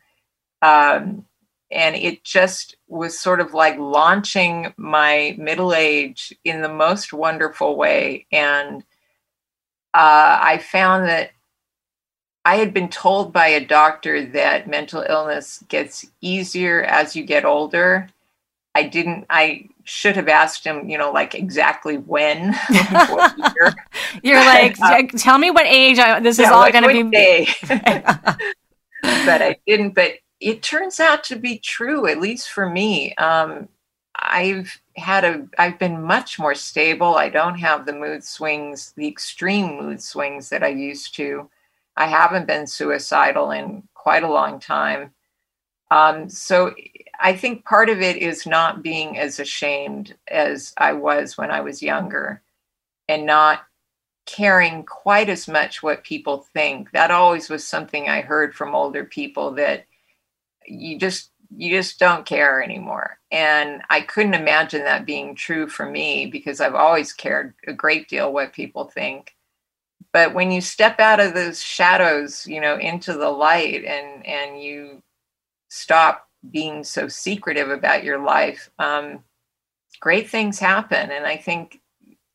Um, 0.63 1.27
and 1.75 1.97
it 1.97 2.25
just 2.25 2.77
was 2.89 3.19
sort 3.19 3.41
of 3.41 3.53
like 3.53 3.77
launching 3.79 4.73
my 4.77 5.35
middle 5.39 5.75
age 5.75 6.33
in 6.45 6.63
the 6.63 6.69
most 6.69 7.13
wonderful 7.13 7.77
way. 7.77 8.27
And 8.31 8.83
uh, 9.93 10.39
I 10.41 10.59
found 10.59 11.09
that 11.09 11.33
I 12.45 12.57
had 12.57 12.73
been 12.73 12.89
told 12.89 13.33
by 13.33 13.49
a 13.49 13.65
doctor 13.65 14.25
that 14.27 14.69
mental 14.69 15.05
illness 15.09 15.65
gets 15.69 16.07
easier 16.21 16.83
as 16.83 17.17
you 17.17 17.25
get 17.25 17.45
older. 17.45 18.09
I 18.77 18.85
didn't, 18.85 19.27
I 19.31 19.69
should 19.85 20.17
have 20.17 20.29
asked 20.29 20.65
him, 20.65 20.89
you 20.89 20.99
know, 20.99 21.11
like 21.11 21.35
exactly 21.35 21.97
when. 21.97 22.55
You're 24.23 24.45
like, 24.45 24.81
uh, 24.81 25.03
tell 25.17 25.39
me 25.39 25.51
what 25.51 25.67
age 25.67 25.99
I, 25.99 26.21
this 26.21 26.39
yeah, 26.39 26.47
is 26.47 26.51
all 26.51 26.71
going 26.71 26.85
to 26.85 27.11
be. 27.11 27.49
but 29.03 29.43
I 29.43 29.57
didn't. 29.67 29.95
But 29.95 30.15
it 30.45 30.63
turns 30.63 31.01
out 31.01 31.25
to 31.25 31.37
be 31.37 31.59
true, 31.59 32.07
at 32.07 32.21
least 32.21 32.51
for 32.51 32.69
me. 32.69 33.15
Um, 33.15 33.67
I've 34.17 34.79
had 34.95 35.25
a, 35.25 35.49
I've 35.59 35.79
been 35.79 36.03
much 36.03 36.39
more 36.39 36.55
stable. 36.55 37.15
I 37.15 37.31
don't 37.31 37.59
have 37.59 37.87
the 37.87 37.95
mood 37.95 38.23
swings, 38.23 38.93
the 38.95 39.09
extreme 39.09 39.79
mood 39.79 40.03
swings 40.03 40.51
that 40.51 40.63
I 40.63 40.69
used 40.69 41.15
to. 41.17 41.49
I 41.97 42.07
haven't 42.09 42.47
been 42.47 42.67
suicidal 42.67 43.53
in 43.53 43.85
quite 43.95 44.23
a 44.23 44.31
long 44.31 44.61
time. 44.61 45.15
Um, 45.91 46.29
so 46.29 46.75
I 47.19 47.35
think 47.35 47.65
part 47.65 47.89
of 47.89 48.03
it 48.03 48.19
is 48.19 48.47
not 48.47 48.83
being 48.83 49.19
as 49.19 49.41
ashamed 49.41 50.15
as 50.29 50.75
I 50.77 50.93
was 50.93 51.39
when 51.39 51.51
I 51.51 51.63
was 51.63 51.83
younger 51.83 52.43
and 53.09 53.25
not 53.25 53.63
caring 54.27 54.85
quite 54.85 55.31
as 55.31 55.49
much 55.49 55.83
what 55.83 56.05
people 56.05 56.47
think. 56.53 56.91
That 56.91 57.11
always 57.11 57.49
was 57.49 57.67
something 57.67 58.11
I 58.11 58.21
heard 58.21 58.55
from 58.55 58.75
older 58.75 59.05
people 59.05 59.51
that 59.53 59.87
you 60.67 60.99
just 60.99 61.31
you 61.57 61.71
just 61.71 61.99
don't 61.99 62.27
care 62.27 62.63
anymore. 62.63 63.19
And 63.31 63.83
I 63.91 64.01
couldn't 64.01 64.35
imagine 64.35 64.83
that 64.85 65.07
being 65.07 65.35
true 65.37 65.69
for 65.69 65.87
me 65.87 66.27
because 66.27 66.61
I've 66.61 66.75
always 66.75 67.13
cared 67.13 67.55
a 67.67 67.73
great 67.73 68.09
deal 68.09 68.33
what 68.33 68.53
people 68.53 68.87
think. 68.87 69.35
But 70.13 70.35
when 70.35 70.51
you 70.51 70.61
step 70.61 71.01
out 71.01 71.21
of 71.21 71.35
those 71.35 71.63
shadows, 71.63 72.47
you 72.47 72.61
know, 72.61 72.77
into 72.77 73.13
the 73.13 73.31
light 73.31 73.85
and 73.85 74.27
and 74.27 74.63
you 74.63 75.03
stop 75.69 76.29
being 76.51 76.85
so 76.85 77.09
secretive 77.09 77.71
about 77.71 78.05
your 78.05 78.19
life, 78.19 78.71
um, 78.79 79.25
great 80.01 80.29
things 80.29 80.59
happen. 80.59 81.11
And 81.11 81.27
I 81.27 81.37
think, 81.37 81.81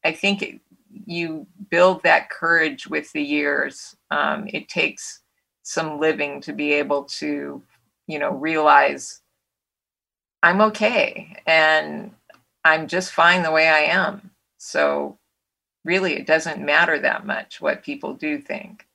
I 0.04 0.12
think 0.12 0.62
you 1.06 1.48
build 1.70 2.04
that 2.04 2.30
courage 2.30 2.88
with 2.88 3.12
the 3.12 3.22
years. 3.22 3.96
Um, 4.12 4.48
it 4.48 4.70
takes 4.70 5.22
some 5.63 6.00
living 6.00 6.42
to 6.42 6.54
be 6.54 6.74
able 6.74 7.04
to, 7.04 7.62
you 8.10 8.17
know, 8.17 8.32
realize 8.32 9.22
I'm 10.41 10.62
okay 10.62 11.38
and 11.45 12.12
I'm 12.65 12.88
just 12.88 13.13
fine 13.13 13.43
the 13.43 13.52
way 13.52 13.67
I 13.69 13.82
am. 13.82 14.32
So 14.58 15.19
really, 15.86 16.15
it 16.15 16.26
doesn't 16.26 16.65
matter 16.65 16.98
that 17.00 17.26
much 17.26 17.62
what 17.62 17.84
people 17.84 18.15
do 18.15 18.39
think. 18.39 18.88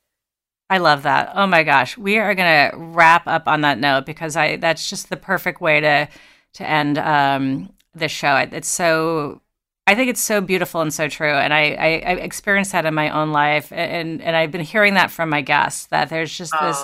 I 0.69 0.79
love 0.79 1.03
that. 1.03 1.31
Oh 1.33 1.47
my 1.47 1.63
gosh, 1.63 1.97
we 1.97 2.17
are 2.17 2.35
going 2.35 2.71
to 2.71 2.77
wrap 2.77 3.25
up 3.25 3.47
on 3.47 3.61
that 3.61 3.79
note 3.79 4.05
because 4.05 4.35
I 4.35 4.57
that's 4.57 4.89
just 4.89 5.09
the 5.09 5.17
perfect 5.17 5.61
way 5.61 5.79
to 5.79 6.09
to 6.55 6.67
end 6.67 6.97
um, 6.97 7.71
this 7.93 8.11
show. 8.11 8.35
It's 8.35 8.67
so 8.67 9.41
I 9.87 9.95
think 9.95 10.09
it's 10.09 10.21
so 10.21 10.41
beautiful 10.41 10.81
and 10.81 10.93
so 10.93 11.07
true, 11.07 11.31
and 11.31 11.53
I, 11.53 11.73
I, 11.73 11.87
I 11.87 12.11
experienced 12.15 12.71
that 12.71 12.87
in 12.87 12.95
my 12.95 13.11
own 13.11 13.31
life, 13.31 13.71
and 13.71 14.21
and 14.21 14.35
I've 14.35 14.51
been 14.51 14.61
hearing 14.61 14.95
that 14.95 15.11
from 15.11 15.29
my 15.29 15.41
guests 15.41 15.85
that 15.87 16.09
there's 16.09 16.35
just 16.35 16.53
this 16.59 16.83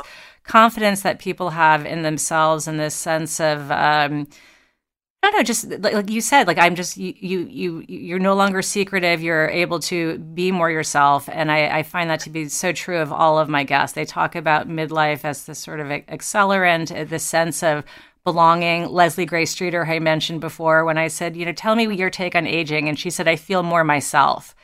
confidence 0.52 1.02
that 1.02 1.20
people 1.20 1.52
have 1.52 1.86
in 1.86 2.02
themselves 2.02 2.68
and 2.68 2.78
this 2.78 2.94
sense 2.94 3.40
of 3.40 3.72
um, 3.72 4.28
I 5.24 5.30
don't 5.30 5.38
know, 5.38 5.44
just 5.44 5.70
like, 5.70 5.94
like, 5.94 6.10
you 6.10 6.20
said, 6.20 6.48
like 6.48 6.58
I'm 6.58 6.76
just 6.76 6.98
you, 6.98 7.14
you, 7.18 7.48
you, 7.48 7.86
you're 7.88 8.20
no 8.20 8.34
longer 8.34 8.62
secretive. 8.62 9.22
You're 9.22 9.50
able 9.50 9.80
to 9.82 10.18
be 10.18 10.52
more 10.52 10.70
yourself, 10.70 11.30
and 11.32 11.52
I, 11.52 11.80
I 11.80 11.84
find 11.84 12.10
that 12.10 12.22
to 12.22 12.30
be 12.30 12.50
so 12.50 12.74
true 12.74 12.98
of 13.00 13.14
all 13.14 13.38
of 13.38 13.48
my 13.48 13.64
guests. 13.64 13.94
They 13.94 14.04
talk 14.04 14.36
about 14.36 14.68
midlife 14.68 15.24
as 15.24 15.46
this 15.46 15.60
sort 15.60 15.80
of 15.80 15.88
accelerant, 15.88 16.92
uh, 16.92 17.04
the 17.06 17.20
sense 17.20 17.62
of 17.62 17.86
belonging. 18.26 18.88
Leslie 18.88 19.26
Gray 19.28 19.46
Streeter, 19.46 19.86
I 19.86 20.00
mentioned 20.00 20.42
before, 20.42 20.84
when 20.86 20.98
I 20.98 21.08
said, 21.08 21.38
you 21.38 21.46
know, 21.46 21.54
tell 21.54 21.76
me 21.76 21.96
your 21.96 22.10
take 22.10 22.36
on 22.36 22.46
aging. 22.46 22.90
And 22.90 23.00
she 23.00 23.10
said, 23.10 23.28
I 23.28 23.36
feel 23.36 23.64
more 23.64 23.84
myself. 23.84 24.56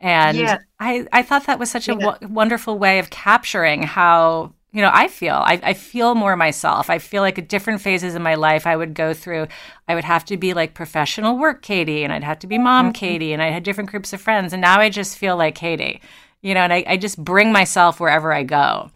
And 0.00 0.36
yeah. 0.36 0.58
I, 0.78 1.06
I 1.12 1.22
thought 1.22 1.46
that 1.46 1.58
was 1.58 1.70
such 1.70 1.88
a 1.88 1.94
yeah. 1.94 2.12
w- 2.12 2.32
wonderful 2.32 2.78
way 2.78 3.00
of 3.00 3.10
capturing 3.10 3.82
how 3.82 4.52
you 4.76 4.82
know 4.82 4.90
i 4.92 5.08
feel 5.08 5.34
I, 5.34 5.58
I 5.62 5.72
feel 5.72 6.14
more 6.14 6.36
myself. 6.36 6.90
I 6.90 6.98
feel 6.98 7.22
like 7.22 7.38
at 7.38 7.48
different 7.48 7.80
phases 7.80 8.14
in 8.14 8.22
my 8.22 8.34
life 8.34 8.66
i 8.66 8.76
would 8.76 8.92
go 8.92 9.14
through 9.14 9.48
i 9.88 9.94
would 9.94 10.04
have 10.04 10.24
to 10.26 10.36
be 10.36 10.52
like 10.52 10.74
professional 10.74 11.38
work 11.38 11.62
katie 11.62 12.04
and 12.04 12.12
i'd 12.12 12.22
have 12.22 12.38
to 12.40 12.46
be 12.46 12.58
mom 12.58 12.86
mm-hmm. 12.86 12.92
katie 12.92 13.32
and 13.32 13.42
i 13.42 13.48
had 13.48 13.62
different 13.62 13.90
groups 13.90 14.12
of 14.12 14.20
friends 14.20 14.52
and 14.52 14.60
now 14.60 14.78
i 14.78 14.90
just 14.90 15.16
feel 15.16 15.36
like 15.36 15.54
katie 15.54 16.02
you 16.42 16.52
know 16.52 16.60
and 16.60 16.74
i, 16.74 16.84
I 16.86 16.96
just 16.98 17.22
bring 17.24 17.52
myself 17.52 17.98
wherever 17.98 18.32
i 18.32 18.42
go. 18.42 18.90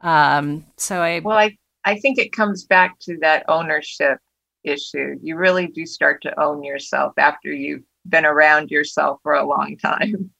Um, 0.00 0.64
so 0.78 1.02
i 1.02 1.20
well 1.20 1.36
i 1.36 1.56
i 1.84 1.98
think 1.98 2.18
it 2.18 2.32
comes 2.32 2.64
back 2.64 2.98
to 3.00 3.18
that 3.20 3.44
ownership 3.48 4.18
issue. 4.64 5.16
You 5.22 5.36
really 5.36 5.68
do 5.68 5.86
start 5.86 6.22
to 6.22 6.40
own 6.40 6.64
yourself 6.64 7.12
after 7.18 7.52
you've 7.52 7.84
been 8.08 8.26
around 8.26 8.70
yourself 8.70 9.20
for 9.22 9.34
a 9.34 9.46
long 9.46 9.76
time 9.76 10.30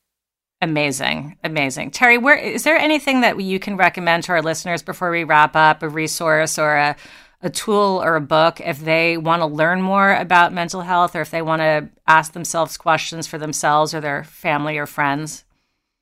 Amazing, 0.63 1.37
amazing. 1.45 1.91
Terri, 1.91 2.21
where 2.21 2.37
is 2.37 2.65
there 2.65 2.77
anything 2.79 3.21
that 3.21 3.41
you 3.41 3.59
can 3.59 3.77
recommend 3.77 4.25
to 4.25 4.33
our 4.33 4.43
listeners 4.43 4.83
before 4.83 5.11
we 5.11 5.25
wrap 5.25 5.55
up? 5.55 5.83
A 5.83 5.89
resource 5.89 6.59
or 6.59 6.77
a 6.77 6.97
a 7.43 7.51
tool 7.51 8.03
or 8.03 8.17
a 8.17 8.21
book 8.21 8.61
if 8.61 8.81
they 8.81 9.17
want 9.17 9.43
to 9.43 9.47
learn 9.47 9.83
more 9.83 10.15
about 10.15 10.55
mental 10.55 10.81
health 10.81 11.15
or 11.15 11.21
if 11.21 11.31
they 11.31 11.43
want 11.43 11.61
to 11.61 11.89
ask 12.07 12.33
themselves 12.33 12.77
questions 12.77 13.27
for 13.27 13.39
themselves 13.39 13.93
or 13.93 14.01
their 14.01 14.25
family 14.25 14.79
or 14.79 14.87
friends? 14.87 15.45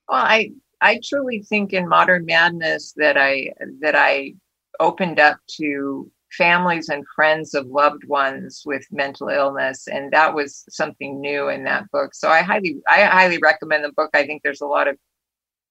Well, 0.09 0.23
I 0.23 0.53
I 0.81 1.01
truly 1.05 1.41
think 1.41 1.73
in 1.73 1.89
Modern 1.89 2.25
Madness 2.25 2.93
that 2.97 3.17
I 3.17 3.53
that 3.81 3.97
I 3.97 4.35
opened 4.81 5.19
up 5.19 5.39
to 5.57 6.11
families 6.37 6.89
and 6.89 7.05
friends 7.15 7.55
of 7.55 7.67
loved 7.67 8.05
ones 8.07 8.63
with 8.65 8.87
mental 8.91 9.29
illness 9.29 9.87
and 9.89 10.13
that 10.13 10.35
was 10.35 10.65
something 10.69 11.21
new 11.21 11.49
in 11.49 11.65
that 11.65 11.91
book. 11.91 12.15
So 12.15 12.29
i 12.29 12.43
highly 12.43 12.81
i 12.89 13.03
highly 13.05 13.39
recommend 13.39 13.85
the 13.85 13.93
book. 13.93 14.11
I 14.15 14.27
think 14.27 14.43
there's 14.43 14.61
a 14.61 14.67
lot 14.67 14.89
of 14.89 14.97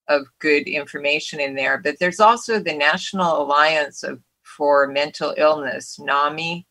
of 0.09 0.25
good 0.39 0.67
information 0.67 1.39
in 1.39 1.55
there 1.55 1.77
but 1.77 1.95
there's 1.99 2.19
also 2.19 2.59
the 2.59 2.73
national 2.75 3.41
alliance 3.41 4.03
of 4.03 4.19
for 4.43 4.85
mental 4.87 5.33
illness 5.37 5.97
nami.org 5.97 6.65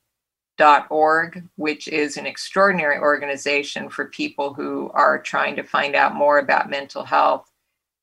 which 1.56 1.88
is 1.88 2.18
an 2.18 2.26
extraordinary 2.26 2.98
organization 2.98 3.88
for 3.88 4.06
people 4.08 4.52
who 4.52 4.90
are 4.92 5.18
trying 5.18 5.56
to 5.56 5.62
find 5.62 5.94
out 5.94 6.14
more 6.14 6.38
about 6.38 6.68
mental 6.68 7.04
health 7.04 7.50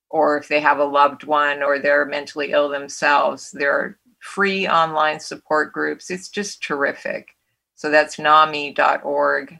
or 0.09 0.37
if 0.37 0.47
they 0.47 0.59
have 0.59 0.79
a 0.79 0.83
loved 0.83 1.23
one 1.23 1.61
or 1.61 1.77
they're 1.77 2.05
mentally 2.05 2.51
ill 2.51 2.69
themselves 2.69 3.51
there 3.51 3.71
are 3.71 3.98
free 4.19 4.67
online 4.67 5.19
support 5.19 5.73
groups. 5.73 6.09
It's 6.09 6.29
just 6.29 6.61
terrific. 6.61 7.29
So 7.75 7.89
that's 7.89 8.17
NAMI.org. 8.17 9.59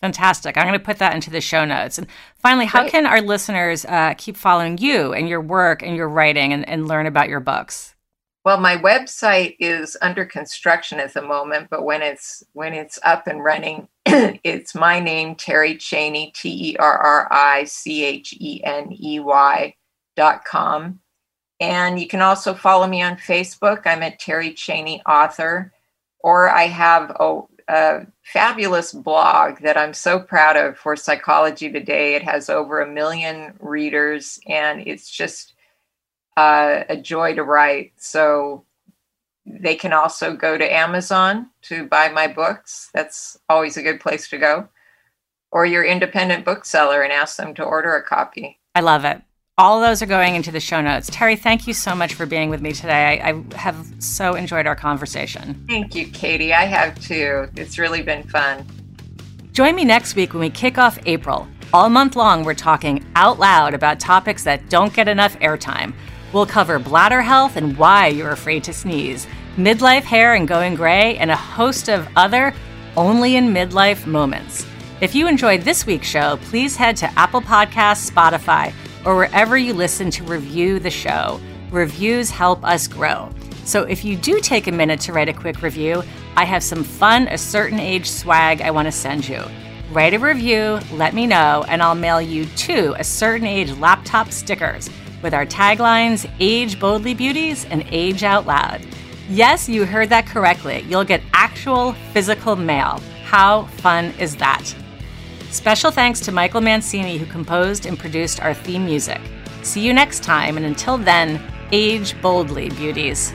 Fantastic. 0.00 0.56
I'm 0.56 0.66
going 0.66 0.78
to 0.78 0.84
put 0.84 0.98
that 0.98 1.14
into 1.14 1.30
the 1.30 1.40
show 1.40 1.64
notes. 1.64 1.98
And 1.98 2.06
finally, 2.38 2.66
how 2.66 2.86
can 2.86 3.06
our 3.06 3.20
listeners 3.20 3.84
uh, 3.86 4.14
keep 4.16 4.36
following 4.36 4.78
you 4.78 5.12
and 5.12 5.28
your 5.28 5.40
work 5.40 5.82
and 5.82 5.96
your 5.96 6.08
writing 6.08 6.52
and, 6.52 6.68
and 6.68 6.86
learn 6.86 7.06
about 7.06 7.28
your 7.28 7.40
books? 7.40 7.94
Well, 8.44 8.60
my 8.60 8.76
website 8.76 9.56
is 9.58 9.96
under 10.00 10.24
construction 10.24 11.00
at 11.00 11.14
the 11.14 11.22
moment, 11.22 11.68
but 11.68 11.82
when 11.82 12.02
it's 12.02 12.44
when 12.52 12.74
it's 12.74 12.96
up 13.02 13.26
and 13.26 13.42
running, 13.42 13.88
it's 14.06 14.72
my 14.72 15.00
name, 15.00 15.34
Terri 15.34 15.80
Cheney, 15.80 16.30
T 16.32 16.70
E 16.70 16.76
R 16.76 16.96
R 16.96 17.28
I 17.32 17.64
C 17.64 18.04
H 18.04 18.32
E 18.38 18.62
N 18.62 18.92
E 18.92 19.18
Y 19.18 19.74
dot 20.14 20.44
com. 20.44 21.00
And 21.60 21.98
you 21.98 22.06
can 22.06 22.20
also 22.20 22.54
follow 22.54 22.86
me 22.86 23.02
on 23.02 23.16
Facebook. 23.16 23.82
I'm 23.86 24.02
at 24.02 24.20
Terri 24.20 24.54
Cheney 24.54 25.02
Author, 25.06 25.72
or 26.20 26.50
I 26.50 26.64
have 26.64 27.16
a, 27.18 27.40
a, 27.68 28.06
fabulous 28.22 28.92
blog 28.92 29.60
that 29.60 29.76
I'm 29.76 29.94
so 29.94 30.18
proud 30.18 30.56
of 30.56 30.76
for 30.76 30.96
Psychology 30.96 31.70
Today. 31.70 32.14
It 32.14 32.22
has 32.24 32.50
over 32.50 32.80
a 32.80 32.92
million 32.92 33.54
readers, 33.60 34.38
and 34.46 34.86
it's 34.86 35.10
just 35.10 35.54
uh, 36.36 36.82
a 36.88 36.96
joy 36.96 37.34
to 37.34 37.42
write. 37.42 37.92
So 37.96 38.64
they 39.46 39.76
can 39.76 39.92
also 39.92 40.34
go 40.34 40.58
to 40.58 40.74
Amazon 40.74 41.50
to 41.62 41.86
buy 41.86 42.08
my 42.08 42.26
books. 42.26 42.90
That's 42.92 43.38
always 43.48 43.76
a 43.76 43.82
good 43.82 44.00
place 44.00 44.28
to 44.28 44.38
go. 44.38 44.68
Or 45.52 45.64
your 45.64 45.84
independent 45.84 46.44
bookseller 46.44 47.02
and 47.02 47.12
ask 47.12 47.36
them 47.36 47.54
to 47.54 47.64
order 47.64 47.94
a 47.94 48.02
copy. 48.02 48.58
I 48.74 48.80
love 48.80 49.04
it. 49.04 49.22
All 49.58 49.80
those 49.80 50.02
are 50.02 50.06
going 50.06 50.34
into 50.34 50.52
the 50.52 50.60
show 50.60 50.82
notes. 50.82 51.08
Terri, 51.08 51.38
thank 51.38 51.66
you 51.66 51.72
so 51.72 51.94
much 51.94 52.12
for 52.12 52.26
being 52.26 52.50
with 52.50 52.60
me 52.60 52.72
today. 52.72 53.18
I, 53.22 53.30
I, 53.30 53.56
have 53.56 53.86
so 54.00 54.34
enjoyed 54.34 54.66
our 54.66 54.76
conversation. 54.76 55.64
Thank 55.66 55.94
you, 55.94 56.08
Katie. 56.08 56.52
I 56.52 56.66
have 56.66 57.00
too. 57.00 57.48
It's 57.56 57.78
really 57.78 58.02
been 58.02 58.24
fun. 58.24 58.66
Join 59.52 59.74
me 59.74 59.86
next 59.86 60.14
week 60.14 60.34
when 60.34 60.40
we 60.40 60.50
kick 60.50 60.76
off 60.76 60.98
April. 61.06 61.48
All 61.72 61.88
month 61.88 62.16
long, 62.16 62.44
we're 62.44 62.52
talking 62.52 63.02
out 63.16 63.38
loud 63.38 63.72
about 63.72 63.98
topics 63.98 64.44
that 64.44 64.68
don't 64.68 64.92
get 64.92 65.08
enough 65.08 65.38
airtime. 65.38 65.94
We'll 66.34 66.44
cover 66.44 66.78
bladder 66.78 67.22
health 67.22 67.56
and 67.56 67.78
why 67.78 68.08
you're 68.08 68.32
afraid 68.32 68.62
to 68.64 68.74
sneeze, 68.74 69.26
midlife 69.56 70.02
hair 70.02 70.34
and 70.34 70.46
going 70.46 70.74
gray, 70.74 71.16
and 71.16 71.30
a 71.30 71.36
host 71.36 71.88
of 71.88 72.06
other 72.14 72.52
only 72.94 73.36
in 73.36 73.54
midlife 73.54 74.06
moments. 74.06 74.66
If 75.00 75.14
you 75.14 75.26
enjoyed 75.28 75.62
this 75.62 75.86
week's 75.86 76.08
show, 76.08 76.36
please 76.42 76.76
head 76.76 76.98
to 76.98 77.18
Apple 77.18 77.40
Podcasts, 77.40 78.10
Spotify, 78.10 78.74
or 79.06 79.16
wherever 79.16 79.56
you 79.56 79.72
listen 79.72 80.10
to 80.10 80.24
review 80.24 80.78
the 80.78 80.90
show. 80.90 81.40
Reviews 81.70 82.28
help 82.28 82.62
us 82.64 82.86
grow. 82.86 83.30
So 83.64 83.84
if 83.84 84.04
you 84.04 84.16
do 84.16 84.40
take 84.40 84.66
a 84.66 84.72
minute 84.72 85.00
to 85.00 85.12
write 85.12 85.28
a 85.28 85.32
quick 85.32 85.62
review, 85.62 86.02
I 86.36 86.44
have 86.44 86.62
some 86.62 86.84
fun, 86.84 87.28
a 87.28 87.38
certain 87.38 87.80
age 87.80 88.10
swag 88.10 88.60
I 88.60 88.70
want 88.70 88.86
to 88.86 88.92
send 88.92 89.28
you. 89.28 89.42
Write 89.92 90.14
a 90.14 90.18
review, 90.18 90.80
let 90.92 91.14
me 91.14 91.26
know, 91.26 91.64
and 91.68 91.82
I'll 91.82 91.94
mail 91.94 92.20
you 92.20 92.44
two 92.56 92.94
a 92.98 93.04
certain 93.04 93.46
age 93.46 93.70
laptop 93.78 94.30
stickers 94.32 94.90
with 95.22 95.32
our 95.32 95.46
taglines 95.46 96.30
Age 96.40 96.78
Boldly 96.78 97.14
Beauties 97.14 97.64
and 97.66 97.84
Age 97.90 98.22
Out 98.22 98.46
Loud. 98.46 98.86
Yes, 99.28 99.68
you 99.68 99.84
heard 99.84 100.08
that 100.10 100.26
correctly. 100.26 100.84
You'll 100.88 101.04
get 101.04 101.22
actual 101.32 101.92
physical 102.12 102.54
mail. 102.54 103.00
How 103.24 103.64
fun 103.66 104.06
is 104.18 104.36
that? 104.36 104.72
Special 105.56 105.90
thanks 105.90 106.20
to 106.20 106.32
Michael 106.32 106.60
Mancini, 106.60 107.16
who 107.16 107.24
composed 107.24 107.86
and 107.86 107.98
produced 107.98 108.40
our 108.40 108.52
theme 108.52 108.84
music. 108.84 109.18
See 109.62 109.80
you 109.80 109.94
next 109.94 110.22
time, 110.22 110.58
and 110.58 110.66
until 110.66 110.98
then, 110.98 111.42
age 111.72 112.14
boldly, 112.20 112.68
beauties. 112.68 113.32